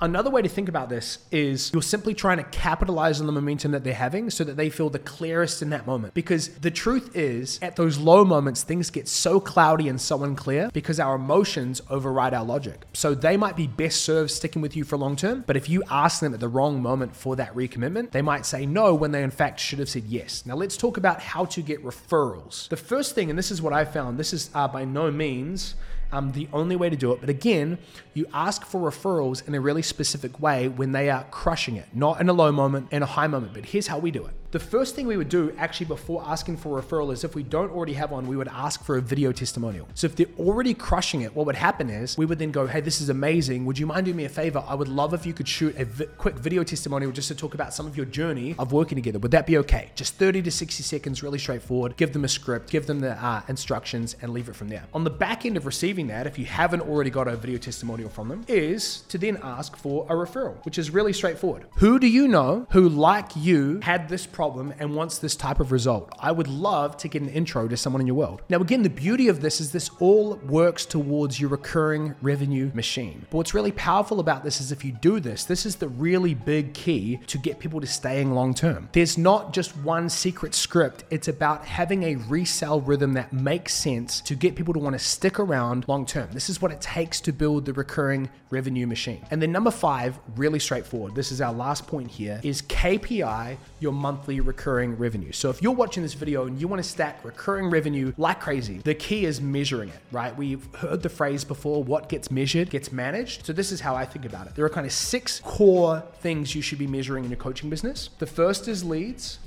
Another 0.00 0.28
way 0.28 0.42
to 0.42 0.48
think 0.48 0.68
about 0.68 0.90
this 0.90 1.18
is 1.30 1.72
you're 1.72 1.80
simply 1.80 2.12
trying 2.12 2.36
to 2.36 2.44
capitalize 2.44 3.20
on 3.20 3.26
the 3.26 3.32
momentum 3.32 3.72
that 3.72 3.82
they're 3.82 3.94
having 3.94 4.28
so 4.28 4.44
that 4.44 4.56
they 4.56 4.68
feel 4.68 4.90
the 4.90 4.98
clearest 4.98 5.62
in 5.62 5.70
that 5.70 5.86
moment. 5.86 6.12
Because 6.12 6.48
the 6.48 6.70
truth 6.70 7.16
is, 7.16 7.58
at 7.62 7.76
those 7.76 7.96
low 7.96 8.24
moments, 8.24 8.62
things 8.62 8.90
get 8.90 9.08
so 9.08 9.40
cloudy 9.40 9.88
and 9.88 9.98
so 9.98 10.22
unclear 10.22 10.70
because 10.72 11.00
our 11.00 11.14
emotions 11.14 11.80
override 11.88 12.34
our 12.34 12.44
logic. 12.44 12.84
So 12.92 13.14
they 13.14 13.36
might 13.38 13.56
be 13.56 13.66
best 13.66 14.02
served 14.02 14.30
sticking 14.30 14.60
with 14.60 14.76
you 14.76 14.84
for 14.84 14.98
long 14.98 15.16
term, 15.16 15.44
but 15.46 15.56
if 15.56 15.70
you 15.70 15.82
ask 15.90 16.20
them 16.20 16.34
at 16.34 16.40
the 16.40 16.48
wrong 16.48 16.82
moment 16.82 17.16
for 17.16 17.36
that 17.36 17.54
recommitment, 17.54 18.10
they 18.10 18.22
might 18.22 18.44
say 18.44 18.66
no 18.66 18.94
when 18.94 19.12
they 19.12 19.22
in 19.22 19.30
fact 19.30 19.60
should 19.60 19.78
have 19.78 19.88
said 19.88 20.04
yes. 20.04 20.44
Now 20.44 20.56
let's 20.56 20.76
talk 20.76 20.98
about 20.98 21.20
how 21.20 21.46
to 21.46 21.62
get 21.62 21.82
referrals. 21.82 22.68
The 22.68 22.76
first 22.76 23.14
thing, 23.14 23.30
and 23.30 23.38
this 23.38 23.50
is 23.50 23.62
what 23.62 23.72
I 23.72 23.84
found, 23.84 24.18
this 24.18 24.34
is 24.34 24.50
uh, 24.54 24.68
by 24.68 24.84
no 24.84 25.10
means 25.10 25.74
um, 26.12 26.32
the 26.32 26.48
only 26.52 26.76
way 26.76 26.90
to 26.90 26.96
do 26.96 27.12
it. 27.12 27.20
But 27.20 27.28
again, 27.28 27.78
you 28.14 28.26
ask 28.32 28.64
for 28.64 28.80
referrals 28.80 29.46
in 29.46 29.54
a 29.54 29.60
really 29.60 29.82
specific 29.82 30.40
way 30.40 30.68
when 30.68 30.92
they 30.92 31.10
are 31.10 31.24
crushing 31.30 31.76
it, 31.76 31.88
not 31.92 32.20
in 32.20 32.28
a 32.28 32.32
low 32.32 32.52
moment, 32.52 32.88
in 32.92 33.02
a 33.02 33.06
high 33.06 33.26
moment. 33.26 33.54
But 33.54 33.66
here's 33.66 33.86
how 33.86 33.98
we 33.98 34.10
do 34.10 34.24
it. 34.24 34.34
The 34.56 34.60
first 34.60 34.94
thing 34.94 35.06
we 35.06 35.18
would 35.18 35.28
do 35.28 35.52
actually 35.58 35.84
before 35.84 36.24
asking 36.24 36.56
for 36.56 36.78
a 36.78 36.82
referral 36.82 37.12
is 37.12 37.24
if 37.24 37.34
we 37.34 37.42
don't 37.42 37.70
already 37.70 37.92
have 37.92 38.10
one, 38.10 38.26
we 38.26 38.38
would 38.38 38.48
ask 38.48 38.82
for 38.82 38.96
a 38.96 39.02
video 39.02 39.30
testimonial. 39.30 39.86
So 39.92 40.06
if 40.06 40.16
they're 40.16 40.34
already 40.38 40.72
crushing 40.72 41.20
it, 41.20 41.36
what 41.36 41.44
would 41.44 41.56
happen 41.56 41.90
is 41.90 42.16
we 42.16 42.24
would 42.24 42.38
then 42.38 42.52
go, 42.52 42.66
Hey, 42.66 42.80
this 42.80 43.02
is 43.02 43.10
amazing. 43.10 43.66
Would 43.66 43.78
you 43.78 43.84
mind 43.84 44.06
doing 44.06 44.16
me 44.16 44.24
a 44.24 44.30
favor? 44.30 44.64
I 44.66 44.74
would 44.74 44.88
love 44.88 45.12
if 45.12 45.26
you 45.26 45.34
could 45.34 45.46
shoot 45.46 45.78
a 45.78 45.84
quick 46.06 46.36
video 46.36 46.64
testimonial 46.64 47.12
just 47.12 47.28
to 47.28 47.34
talk 47.34 47.52
about 47.52 47.74
some 47.74 47.86
of 47.86 47.98
your 47.98 48.06
journey 48.06 48.54
of 48.58 48.72
working 48.72 48.96
together. 48.96 49.18
Would 49.18 49.32
that 49.32 49.46
be 49.46 49.58
okay? 49.58 49.90
Just 49.94 50.14
30 50.14 50.40
to 50.40 50.50
60 50.50 50.82
seconds, 50.82 51.22
really 51.22 51.38
straightforward. 51.38 51.98
Give 51.98 52.14
them 52.14 52.24
a 52.24 52.28
script, 52.28 52.70
give 52.70 52.86
them 52.86 53.00
the 53.00 53.12
uh, 53.22 53.42
instructions, 53.48 54.16
and 54.22 54.32
leave 54.32 54.48
it 54.48 54.56
from 54.56 54.70
there. 54.70 54.84
On 54.94 55.04
the 55.04 55.10
back 55.10 55.44
end 55.44 55.58
of 55.58 55.66
receiving 55.66 56.06
that, 56.06 56.26
if 56.26 56.38
you 56.38 56.46
haven't 56.46 56.80
already 56.80 57.10
got 57.10 57.28
a 57.28 57.36
video 57.36 57.58
testimonial 57.58 58.08
from 58.08 58.28
them, 58.28 58.42
is 58.48 59.02
to 59.10 59.18
then 59.18 59.36
ask 59.42 59.76
for 59.76 60.06
a 60.08 60.14
referral, 60.14 60.64
which 60.64 60.78
is 60.78 60.88
really 60.88 61.12
straightforward. 61.12 61.66
Who 61.76 61.98
do 61.98 62.06
you 62.06 62.26
know 62.26 62.66
who, 62.70 62.88
like 62.88 63.36
you, 63.36 63.80
had 63.82 64.08
this 64.08 64.24
problem 64.24 64.45
and 64.54 64.94
wants 64.94 65.18
this 65.18 65.36
type 65.36 65.60
of 65.60 65.72
result. 65.72 66.12
I 66.18 66.32
would 66.32 66.48
love 66.48 66.96
to 66.98 67.08
get 67.08 67.22
an 67.22 67.28
intro 67.28 67.68
to 67.68 67.76
someone 67.76 68.00
in 68.00 68.06
your 68.06 68.16
world. 68.16 68.42
Now, 68.48 68.58
again, 68.58 68.82
the 68.82 68.90
beauty 68.90 69.28
of 69.28 69.40
this 69.40 69.60
is 69.60 69.72
this 69.72 69.90
all 69.98 70.36
works 70.36 70.86
towards 70.86 71.40
your 71.40 71.50
recurring 71.50 72.14
revenue 72.22 72.70
machine. 72.74 73.26
But 73.30 73.38
what's 73.38 73.54
really 73.54 73.72
powerful 73.72 74.20
about 74.20 74.44
this 74.44 74.60
is 74.60 74.72
if 74.72 74.84
you 74.84 74.92
do 74.92 75.20
this, 75.20 75.44
this 75.44 75.66
is 75.66 75.76
the 75.76 75.88
really 75.88 76.34
big 76.34 76.74
key 76.74 77.18
to 77.26 77.38
get 77.38 77.58
people 77.58 77.80
to 77.80 77.86
staying 77.86 78.32
long 78.32 78.54
term. 78.54 78.88
There's 78.92 79.18
not 79.18 79.52
just 79.52 79.76
one 79.78 80.08
secret 80.08 80.54
script, 80.54 81.04
it's 81.10 81.28
about 81.28 81.64
having 81.64 82.02
a 82.04 82.16
resell 82.16 82.80
rhythm 82.80 83.14
that 83.14 83.32
makes 83.32 83.74
sense 83.74 84.20
to 84.22 84.34
get 84.34 84.54
people 84.54 84.74
to 84.74 84.80
want 84.80 84.94
to 84.94 84.98
stick 84.98 85.38
around 85.38 85.86
long 85.88 86.06
term. 86.06 86.28
This 86.32 86.48
is 86.48 86.62
what 86.62 86.72
it 86.72 86.80
takes 86.80 87.20
to 87.22 87.32
build 87.32 87.64
the 87.64 87.72
recurring 87.72 88.30
revenue 88.50 88.86
machine. 88.86 89.24
And 89.30 89.40
then 89.42 89.52
number 89.52 89.70
five, 89.70 90.18
really 90.36 90.58
straightforward. 90.58 91.14
This 91.14 91.32
is 91.32 91.40
our 91.40 91.52
last 91.52 91.86
point 91.86 92.10
here 92.10 92.40
is 92.42 92.62
KPI 92.62 93.56
your 93.80 93.92
monthly 93.92 94.25
monthly 94.26 94.40
recurring 94.40 94.96
revenue. 94.98 95.30
So 95.30 95.50
if 95.50 95.62
you're 95.62 95.72
watching 95.72 96.02
this 96.02 96.14
video 96.14 96.46
and 96.46 96.60
you 96.60 96.66
want 96.66 96.82
to 96.82 96.88
stack 96.88 97.24
recurring 97.24 97.70
revenue 97.70 98.12
like 98.16 98.40
crazy, 98.40 98.78
the 98.78 98.94
key 98.94 99.24
is 99.24 99.40
measuring 99.40 99.88
it, 99.88 100.00
right? 100.10 100.36
We've 100.36 100.66
heard 100.74 101.02
the 101.02 101.08
phrase 101.08 101.44
before 101.44 101.84
what 101.84 102.08
gets 102.08 102.28
measured 102.30 102.70
gets 102.70 102.90
managed. 102.90 103.46
So 103.46 103.52
this 103.52 103.70
is 103.70 103.80
how 103.80 103.94
I 103.94 104.04
think 104.04 104.24
about 104.24 104.48
it. 104.48 104.56
There 104.56 104.64
are 104.64 104.68
kind 104.70 104.84
of 104.84 104.92
six 104.92 105.40
core 105.44 106.02
things 106.20 106.56
you 106.56 106.62
should 106.62 106.78
be 106.78 106.88
measuring 106.88 107.24
in 107.24 107.30
your 107.30 107.38
coaching 107.38 107.70
business. 107.70 108.10
The 108.18 108.26
first 108.26 108.66
is 108.66 108.82
leads, 108.82 109.38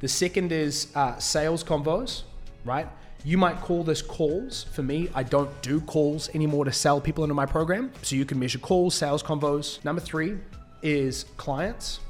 the 0.00 0.08
second 0.08 0.52
is 0.52 0.88
uh, 0.94 1.16
sales 1.18 1.64
convos, 1.64 2.24
right? 2.66 2.86
You 3.24 3.38
might 3.38 3.58
call 3.62 3.84
this 3.84 4.02
calls. 4.02 4.64
For 4.74 4.82
me, 4.82 5.08
I 5.14 5.22
don't 5.22 5.50
do 5.62 5.80
calls 5.80 6.28
anymore 6.34 6.66
to 6.66 6.72
sell 6.72 7.00
people 7.00 7.24
into 7.24 7.32
my 7.32 7.46
program. 7.46 7.90
So 8.02 8.16
you 8.16 8.26
can 8.26 8.38
measure 8.38 8.58
calls, 8.58 8.94
sales 8.94 9.22
convos. 9.22 9.82
Number 9.82 10.02
three 10.02 10.36
is 10.82 11.24
clients. 11.38 12.00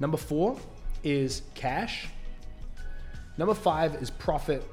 Number 0.00 0.16
four 0.16 0.56
is 1.02 1.42
cash. 1.54 2.08
Number 3.36 3.54
five 3.54 3.96
is 3.96 4.10
profit. 4.10 4.64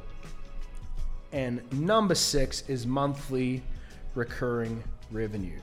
And 1.31 1.61
number 1.73 2.15
six 2.15 2.67
is 2.69 2.87
monthly 2.87 3.61
recurring 4.13 4.83
revenue. 5.11 5.59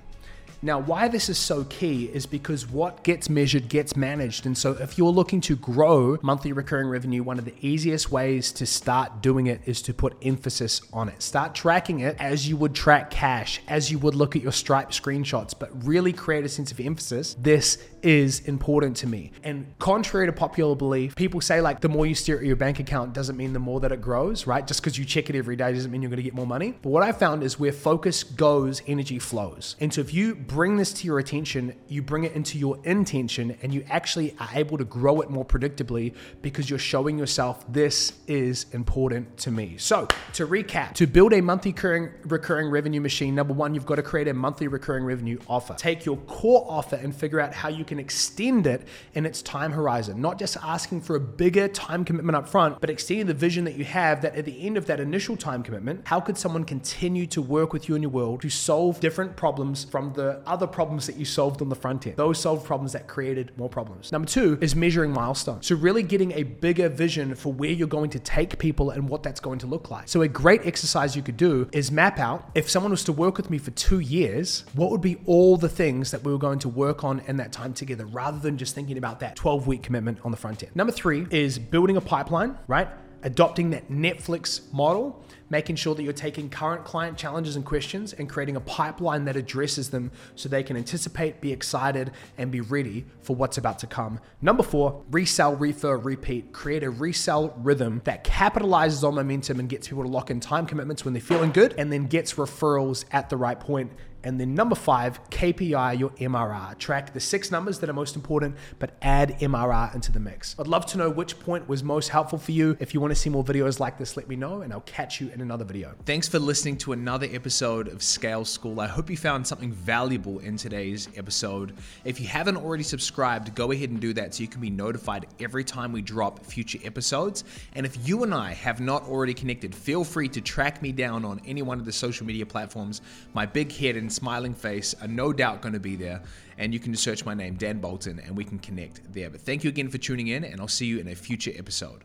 Now, 0.64 0.78
why 0.78 1.08
this 1.08 1.28
is 1.28 1.38
so 1.38 1.64
key 1.64 2.04
is 2.04 2.24
because 2.24 2.68
what 2.68 3.02
gets 3.02 3.28
measured 3.28 3.68
gets 3.68 3.96
managed. 3.96 4.46
And 4.46 4.56
so, 4.56 4.72
if 4.72 4.96
you're 4.96 5.10
looking 5.10 5.40
to 5.42 5.56
grow 5.56 6.18
monthly 6.22 6.52
recurring 6.52 6.86
revenue, 6.86 7.24
one 7.24 7.40
of 7.40 7.44
the 7.44 7.54
easiest 7.60 8.12
ways 8.12 8.52
to 8.52 8.66
start 8.66 9.20
doing 9.20 9.48
it 9.48 9.60
is 9.66 9.82
to 9.82 9.94
put 9.94 10.16
emphasis 10.22 10.80
on 10.92 11.08
it. 11.08 11.20
Start 11.20 11.56
tracking 11.56 12.00
it 12.00 12.16
as 12.20 12.48
you 12.48 12.56
would 12.56 12.74
track 12.74 13.10
cash, 13.10 13.60
as 13.66 13.90
you 13.90 13.98
would 13.98 14.14
look 14.14 14.36
at 14.36 14.42
your 14.42 14.52
Stripe 14.52 14.90
screenshots, 14.90 15.52
but 15.58 15.70
really 15.84 16.12
create 16.12 16.44
a 16.44 16.48
sense 16.48 16.70
of 16.70 16.78
emphasis. 16.78 17.34
This 17.40 17.78
is 18.02 18.40
important 18.40 18.96
to 18.98 19.06
me. 19.06 19.32
And 19.42 19.66
contrary 19.78 20.26
to 20.26 20.32
popular 20.32 20.74
belief, 20.76 21.14
people 21.14 21.40
say 21.40 21.60
like 21.60 21.80
the 21.80 21.88
more 21.88 22.06
you 22.06 22.14
stare 22.14 22.38
at 22.38 22.44
your 22.44 22.56
bank 22.56 22.78
account 22.80 23.12
doesn't 23.12 23.36
mean 23.36 23.52
the 23.52 23.58
more 23.58 23.80
that 23.80 23.92
it 23.92 24.00
grows, 24.00 24.46
right? 24.46 24.66
Just 24.66 24.80
because 24.80 24.98
you 24.98 25.04
check 25.04 25.30
it 25.30 25.36
every 25.36 25.56
day 25.56 25.72
doesn't 25.72 25.90
mean 25.90 26.02
you're 26.02 26.10
going 26.10 26.18
to 26.18 26.22
get 26.22 26.34
more 26.34 26.46
money. 26.46 26.74
But 26.82 26.90
what 26.90 27.02
I 27.02 27.12
found 27.12 27.42
is 27.42 27.58
where 27.58 27.72
focus 27.72 28.22
goes, 28.22 28.82
energy 28.86 29.18
flows. 29.18 29.76
And 29.80 29.92
so 29.92 30.00
if 30.00 30.12
you 30.12 30.34
bring 30.52 30.76
this 30.76 30.92
to 30.92 31.06
your 31.06 31.18
attention, 31.18 31.74
you 31.88 32.02
bring 32.02 32.24
it 32.24 32.32
into 32.32 32.58
your 32.58 32.78
intention, 32.84 33.56
and 33.62 33.72
you 33.72 33.82
actually 33.88 34.36
are 34.38 34.50
able 34.52 34.76
to 34.76 34.84
grow 34.84 35.22
it 35.22 35.30
more 35.30 35.46
predictably 35.46 36.14
because 36.42 36.68
you're 36.68 36.78
showing 36.78 37.16
yourself 37.16 37.64
this 37.72 38.12
is 38.26 38.66
important 38.72 39.34
to 39.38 39.50
me. 39.50 39.76
So 39.78 40.06
to 40.34 40.46
recap, 40.46 40.92
to 40.94 41.06
build 41.06 41.32
a 41.32 41.40
monthly 41.40 41.72
recurring, 41.72 42.10
recurring 42.24 42.68
revenue 42.68 43.00
machine, 43.00 43.34
number 43.34 43.54
one, 43.54 43.74
you've 43.74 43.86
got 43.86 43.94
to 43.94 44.02
create 44.02 44.28
a 44.28 44.34
monthly 44.34 44.68
recurring 44.68 45.04
revenue 45.04 45.38
offer. 45.48 45.74
Take 45.74 46.04
your 46.04 46.18
core 46.18 46.66
offer 46.68 46.96
and 46.96 47.16
figure 47.16 47.40
out 47.40 47.54
how 47.54 47.70
you 47.70 47.84
can 47.84 47.98
extend 47.98 48.66
it 48.66 48.86
in 49.14 49.24
its 49.24 49.40
time 49.40 49.72
horizon, 49.72 50.20
not 50.20 50.38
just 50.38 50.58
asking 50.58 51.00
for 51.00 51.16
a 51.16 51.20
bigger 51.20 51.66
time 51.66 52.04
commitment 52.04 52.36
up 52.36 52.46
front, 52.46 52.78
but 52.78 52.90
extending 52.90 53.26
the 53.26 53.32
vision 53.32 53.64
that 53.64 53.76
you 53.76 53.84
have 53.84 54.20
that 54.20 54.36
at 54.36 54.44
the 54.44 54.66
end 54.66 54.76
of 54.76 54.84
that 54.84 55.00
initial 55.00 55.34
time 55.34 55.62
commitment, 55.62 56.06
how 56.06 56.20
could 56.20 56.36
someone 56.36 56.64
continue 56.64 57.26
to 57.28 57.40
work 57.40 57.72
with 57.72 57.88
you 57.88 57.94
in 57.94 58.02
your 58.02 58.10
world 58.10 58.42
to 58.42 58.50
solve 58.50 59.00
different 59.00 59.34
problems 59.34 59.84
from 59.84 60.12
the 60.12 60.41
other 60.46 60.66
problems 60.66 61.06
that 61.06 61.16
you 61.16 61.24
solved 61.24 61.62
on 61.62 61.68
the 61.68 61.74
front 61.74 62.06
end? 62.06 62.16
Those 62.16 62.40
solved 62.40 62.64
problems 62.64 62.92
that 62.92 63.06
created 63.06 63.52
more 63.56 63.68
problems. 63.68 64.12
Number 64.12 64.28
two 64.28 64.58
is 64.60 64.74
measuring 64.76 65.12
milestones. 65.12 65.66
So, 65.66 65.76
really 65.76 66.02
getting 66.02 66.32
a 66.32 66.42
bigger 66.42 66.88
vision 66.88 67.34
for 67.34 67.52
where 67.52 67.70
you're 67.70 67.88
going 67.88 68.10
to 68.10 68.18
take 68.18 68.58
people 68.58 68.90
and 68.90 69.08
what 69.08 69.22
that's 69.22 69.40
going 69.40 69.58
to 69.60 69.66
look 69.66 69.90
like. 69.90 70.08
So, 70.08 70.22
a 70.22 70.28
great 70.28 70.66
exercise 70.66 71.16
you 71.16 71.22
could 71.22 71.36
do 71.36 71.68
is 71.72 71.90
map 71.90 72.18
out 72.18 72.50
if 72.54 72.68
someone 72.70 72.90
was 72.90 73.04
to 73.04 73.12
work 73.12 73.36
with 73.36 73.50
me 73.50 73.58
for 73.58 73.70
two 73.72 74.00
years, 74.00 74.64
what 74.74 74.90
would 74.90 75.00
be 75.00 75.16
all 75.26 75.56
the 75.56 75.68
things 75.68 76.10
that 76.10 76.24
we 76.24 76.32
were 76.32 76.38
going 76.38 76.58
to 76.60 76.68
work 76.68 77.04
on 77.04 77.20
in 77.26 77.36
that 77.38 77.52
time 77.52 77.72
together 77.72 78.06
rather 78.06 78.38
than 78.38 78.58
just 78.58 78.74
thinking 78.74 78.98
about 78.98 79.20
that 79.20 79.36
12 79.36 79.66
week 79.66 79.82
commitment 79.82 80.18
on 80.24 80.30
the 80.30 80.36
front 80.36 80.62
end. 80.62 80.74
Number 80.74 80.92
three 80.92 81.26
is 81.30 81.58
building 81.58 81.96
a 81.96 82.00
pipeline, 82.00 82.58
right? 82.66 82.88
Adopting 83.22 83.70
that 83.70 83.88
Netflix 83.90 84.72
model, 84.72 85.24
making 85.52 85.76
sure 85.76 85.94
that 85.94 86.02
you're 86.02 86.14
taking 86.14 86.48
current 86.48 86.82
client 86.82 87.18
challenges 87.18 87.56
and 87.56 87.64
questions 87.66 88.14
and 88.14 88.26
creating 88.26 88.56
a 88.56 88.60
pipeline 88.60 89.26
that 89.26 89.36
addresses 89.36 89.90
them 89.90 90.10
so 90.34 90.48
they 90.48 90.62
can 90.62 90.78
anticipate, 90.78 91.42
be 91.42 91.52
excited, 91.52 92.10
and 92.38 92.50
be 92.50 92.62
ready 92.62 93.04
for 93.20 93.36
what's 93.36 93.58
about 93.58 93.78
to 93.78 93.86
come. 93.86 94.18
Number 94.40 94.62
four, 94.62 95.04
resell, 95.10 95.54
refer, 95.54 95.98
repeat. 95.98 96.54
Create 96.54 96.82
a 96.82 96.88
resell 96.88 97.54
rhythm 97.58 98.00
that 98.04 98.24
capitalizes 98.24 99.06
on 99.06 99.14
momentum 99.14 99.60
and 99.60 99.68
gets 99.68 99.88
people 99.88 100.04
to 100.04 100.08
lock 100.08 100.30
in 100.30 100.40
time 100.40 100.64
commitments 100.64 101.04
when 101.04 101.12
they're 101.12 101.20
feeling 101.20 101.52
good 101.52 101.74
and 101.76 101.92
then 101.92 102.06
gets 102.06 102.32
referrals 102.34 103.04
at 103.12 103.28
the 103.28 103.36
right 103.36 103.60
point 103.60 103.92
and 104.24 104.40
then 104.40 104.54
number 104.54 104.74
five, 104.74 105.18
KPI 105.30 105.98
your 105.98 106.10
MRR. 106.10 106.78
Track 106.78 107.12
the 107.12 107.20
six 107.20 107.50
numbers 107.50 107.78
that 107.80 107.90
are 107.90 107.92
most 107.94 108.16
important, 108.16 108.56
but 108.78 108.96
add 109.02 109.38
MRR 109.40 109.94
into 109.94 110.12
the 110.12 110.20
mix. 110.20 110.54
I'd 110.58 110.66
love 110.66 110.86
to 110.86 110.98
know 110.98 111.10
which 111.10 111.38
point 111.40 111.68
was 111.68 111.82
most 111.82 112.08
helpful 112.08 112.38
for 112.38 112.52
you. 112.52 112.76
If 112.80 112.94
you 112.94 113.00
want 113.00 113.12
to 113.12 113.18
see 113.18 113.30
more 113.30 113.44
videos 113.44 113.80
like 113.80 113.98
this, 113.98 114.16
let 114.16 114.28
me 114.28 114.36
know, 114.36 114.62
and 114.62 114.72
I'll 114.72 114.80
catch 114.82 115.20
you 115.20 115.30
in 115.30 115.40
another 115.40 115.64
video. 115.64 115.94
Thanks 116.04 116.28
for 116.28 116.38
listening 116.38 116.76
to 116.78 116.92
another 116.92 117.28
episode 117.32 117.88
of 117.88 118.02
Scale 118.02 118.44
School. 118.44 118.80
I 118.80 118.86
hope 118.86 119.10
you 119.10 119.16
found 119.16 119.46
something 119.46 119.72
valuable 119.72 120.38
in 120.40 120.56
today's 120.56 121.08
episode. 121.16 121.76
If 122.04 122.20
you 122.20 122.26
haven't 122.26 122.56
already 122.56 122.82
subscribed, 122.82 123.54
go 123.54 123.72
ahead 123.72 123.90
and 123.90 124.00
do 124.00 124.12
that 124.14 124.34
so 124.34 124.42
you 124.42 124.48
can 124.48 124.60
be 124.60 124.70
notified 124.70 125.26
every 125.40 125.64
time 125.64 125.92
we 125.92 126.02
drop 126.02 126.44
future 126.44 126.78
episodes. 126.84 127.44
And 127.74 127.86
if 127.86 128.08
you 128.08 128.22
and 128.22 128.34
I 128.34 128.52
have 128.52 128.80
not 128.80 129.02
already 129.04 129.34
connected, 129.34 129.74
feel 129.74 130.04
free 130.04 130.28
to 130.28 130.40
track 130.40 130.82
me 130.82 130.92
down 130.92 131.24
on 131.24 131.40
any 131.46 131.62
one 131.62 131.78
of 131.78 131.84
the 131.84 131.92
social 131.92 132.26
media 132.26 132.46
platforms. 132.46 133.00
My 133.34 133.46
big 133.46 133.72
head 133.72 133.96
smiling 134.12 134.54
face 134.54 134.94
are 135.00 135.08
no 135.08 135.32
doubt 135.32 135.62
going 135.62 135.74
to 135.74 135.80
be 135.80 135.96
there. 135.96 136.22
And 136.58 136.72
you 136.72 136.78
can 136.78 136.92
just 136.92 137.02
search 137.02 137.24
my 137.24 137.34
name, 137.34 137.54
Dan 137.54 137.80
Bolton, 137.80 138.20
and 138.20 138.36
we 138.36 138.44
can 138.44 138.58
connect 138.58 139.12
there. 139.12 139.30
But 139.30 139.40
thank 139.40 139.64
you 139.64 139.68
again 139.68 139.88
for 139.88 139.98
tuning 139.98 140.28
in, 140.28 140.44
and 140.44 140.60
I'll 140.60 140.68
see 140.68 140.86
you 140.86 140.98
in 140.98 141.08
a 141.08 141.14
future 141.14 141.52
episode. 141.56 142.04